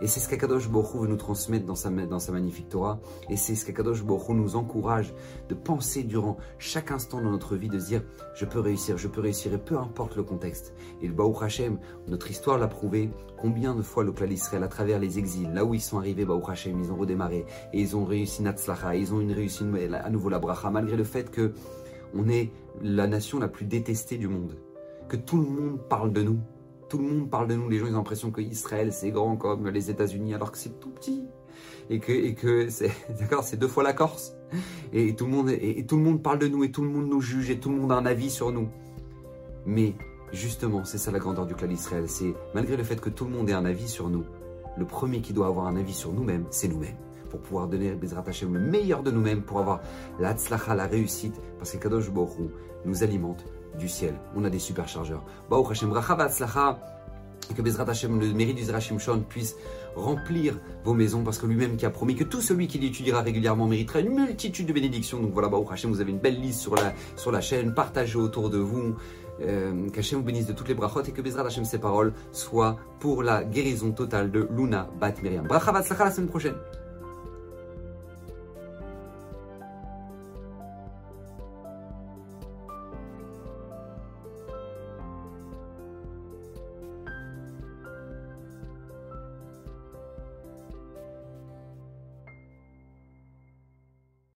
Et 0.00 0.06
c'est 0.06 0.20
ce 0.20 0.28
qu'Akadosh 0.28 0.68
Baruch 0.68 0.94
veut 0.94 1.06
nous 1.06 1.16
transmettre 1.16 1.66
dans 1.66 1.74
sa, 1.74 1.90
magnifique 1.90 2.68
Torah. 2.68 3.00
Et 3.30 3.36
c'est 3.36 3.54
ce 3.54 3.64
qu'Akadosh 3.64 4.04
Baruch 4.04 4.28
nous 4.30 4.56
encourage 4.56 5.14
de 5.48 5.54
penser 5.54 6.02
durant 6.02 6.36
chaque 6.58 6.90
instant 6.90 7.18
de 7.18 7.26
notre 7.26 7.56
vie, 7.56 7.68
de 7.68 7.78
se 7.78 7.86
dire 7.86 8.02
je 8.34 8.44
peux 8.44 8.60
réussir, 8.60 8.98
je 8.98 9.08
peux 9.08 9.20
réussir, 9.20 9.52
et 9.54 9.58
peu 9.58 9.78
importe 9.78 10.16
le 10.16 10.22
contexte. 10.22 10.74
Et 11.02 11.08
le 11.08 11.14
Baruch 11.14 11.42
Hashem, 11.42 11.78
notre 12.08 12.30
histoire 12.30 12.58
l'a 12.58 12.68
prouvé, 12.68 13.10
combien 13.38 13.74
de 13.74 13.82
fois 13.82 14.04
le 14.04 14.12
clan 14.12 14.28
Israël, 14.28 14.62
à 14.62 14.68
travers 14.68 14.98
les 14.98 15.18
exils, 15.18 15.52
là 15.52 15.64
où 15.64 15.74
ils 15.74 15.80
sont 15.80 15.98
arrivés, 15.98 16.24
Baruch 16.24 16.48
Hashem, 16.48 16.78
ils 16.80 16.92
ont 16.92 16.96
redémarré, 16.96 17.44
et 17.72 17.80
ils 17.80 17.96
ont 17.96 18.04
réussi 18.04 18.42
Natzlacha, 18.42 18.96
ils 18.96 19.12
ont 19.12 19.20
une 19.20 19.32
réussi 19.32 19.64
à 19.92 20.10
nouveau 20.10 20.28
la 20.28 20.38
bracha, 20.38 20.70
malgré 20.70 20.96
le 20.96 21.04
fait 21.04 21.30
que 21.30 21.52
on 22.14 22.28
est 22.28 22.50
la 22.80 23.06
nation 23.06 23.38
la 23.38 23.48
plus 23.48 23.66
détestée 23.66 24.18
du 24.18 24.28
monde, 24.28 24.56
que 25.08 25.16
tout 25.16 25.36
le 25.36 25.46
monde 25.46 25.80
parle 25.88 26.12
de 26.12 26.22
nous, 26.22 26.38
tout 26.94 27.02
le 27.02 27.08
monde 27.08 27.28
parle 27.28 27.48
de 27.48 27.56
nous, 27.56 27.68
les 27.68 27.78
gens 27.78 27.86
ont 27.86 27.92
l'impression 27.92 28.30
que 28.30 28.40
Israël 28.40 28.92
c'est 28.92 29.10
grand 29.10 29.36
comme 29.36 29.68
les 29.68 29.90
États-Unis 29.90 30.32
alors 30.32 30.52
que 30.52 30.58
c'est 30.58 30.78
tout 30.78 30.90
petit. 30.90 31.24
Et 31.90 31.98
que, 31.98 32.12
et 32.12 32.34
que 32.34 32.68
c'est 32.68 32.92
d'accord, 33.20 33.42
c'est 33.42 33.56
deux 33.56 33.66
fois 33.66 33.82
la 33.82 33.92
Corse. 33.92 34.36
Et 34.92 35.16
tout 35.16 35.24
le 35.24 35.32
monde 35.32 35.50
et, 35.50 35.84
tout 35.86 35.96
le 35.96 36.02
monde 36.04 36.22
parle 36.22 36.38
de 36.38 36.46
nous 36.46 36.62
et 36.62 36.70
tout 36.70 36.82
le 36.82 36.88
monde 36.88 37.08
nous 37.08 37.20
juge 37.20 37.50
et 37.50 37.58
tout 37.58 37.68
le 37.68 37.76
monde 37.76 37.90
a 37.90 37.96
un 37.96 38.06
avis 38.06 38.30
sur 38.30 38.52
nous. 38.52 38.68
Mais 39.66 39.94
justement, 40.32 40.84
c'est 40.84 40.98
ça 40.98 41.10
la 41.10 41.18
grandeur 41.18 41.46
du 41.46 41.56
clan 41.56 41.66
d'Israël, 41.66 42.04
c'est 42.06 42.32
malgré 42.54 42.76
le 42.76 42.84
fait 42.84 43.00
que 43.00 43.10
tout 43.10 43.24
le 43.24 43.32
monde 43.32 43.50
ait 43.50 43.54
un 43.54 43.64
avis 43.64 43.88
sur 43.88 44.08
nous, 44.08 44.24
le 44.78 44.84
premier 44.84 45.20
qui 45.20 45.32
doit 45.32 45.48
avoir 45.48 45.66
un 45.66 45.74
avis 45.74 45.94
sur 45.94 46.12
nous-mêmes, 46.12 46.44
c'est 46.50 46.68
nous-mêmes. 46.68 46.96
Pour 47.28 47.40
pouvoir 47.40 47.66
donner 47.66 47.90
le 47.90 48.60
meilleur 48.60 49.02
de 49.02 49.10
nous-mêmes, 49.10 49.42
pour 49.42 49.58
avoir 49.58 49.80
la 50.20 50.36
la 50.76 50.86
réussite, 50.86 51.34
parce 51.58 51.72
que 51.72 51.78
Kadosh 51.78 52.12
Baruch 52.12 52.38
nous 52.84 53.02
alimente 53.02 53.44
du 53.78 53.88
ciel. 53.88 54.14
On 54.36 54.44
a 54.44 54.50
des 54.50 54.58
superchargeurs. 54.58 55.22
Baruch 55.50 55.70
Hashem, 55.72 55.92
et 57.50 57.54
que 57.54 57.62
Bezrat 57.62 57.88
Hashem, 57.88 58.20
le 58.20 58.32
mérite 58.32 58.56
du 58.56 58.64
Zerachim 58.64 58.98
Shon, 58.98 59.22
puisse 59.28 59.56
remplir 59.94 60.58
vos 60.84 60.94
maisons, 60.94 61.22
parce 61.22 61.38
que 61.38 61.46
lui-même 61.46 61.76
qui 61.76 61.86
a 61.86 61.90
promis 61.90 62.14
que 62.14 62.24
tout 62.24 62.40
celui 62.40 62.66
qui 62.66 62.78
l'étudiera 62.78 63.20
régulièrement 63.20 63.66
méritera 63.66 64.00
une 64.00 64.14
multitude 64.14 64.66
de 64.66 64.72
bénédictions. 64.72 65.20
Donc 65.20 65.32
voilà, 65.32 65.48
Baruch 65.48 65.68
Hashem, 65.70 65.90
vous 65.90 66.00
avez 66.00 66.10
une 66.10 66.18
belle 66.18 66.40
liste 66.40 66.60
sur 66.60 66.74
la, 66.74 66.92
sur 67.16 67.30
la 67.32 67.40
chaîne, 67.40 67.74
partagez 67.74 68.18
autour 68.18 68.50
de 68.50 68.58
vous. 68.58 68.96
Euh, 69.42 69.88
qu'Hachem 69.90 70.20
vous 70.20 70.24
bénisse 70.24 70.46
de 70.46 70.52
toutes 70.52 70.68
les 70.68 70.74
brachot 70.74 71.02
et 71.02 71.10
que 71.10 71.20
Bezrat 71.20 71.46
Hashem, 71.46 71.64
ses 71.64 71.78
paroles, 71.78 72.12
soient 72.30 72.76
pour 73.00 73.24
la 73.24 73.42
guérison 73.42 73.90
totale 73.90 74.30
de 74.30 74.48
Luna 74.56 74.88
Bat 75.00 75.14
Miriam. 75.22 75.46
Bracha 75.46 75.72
la 75.72 76.10
semaine 76.12 76.28
prochaine. 76.28 76.54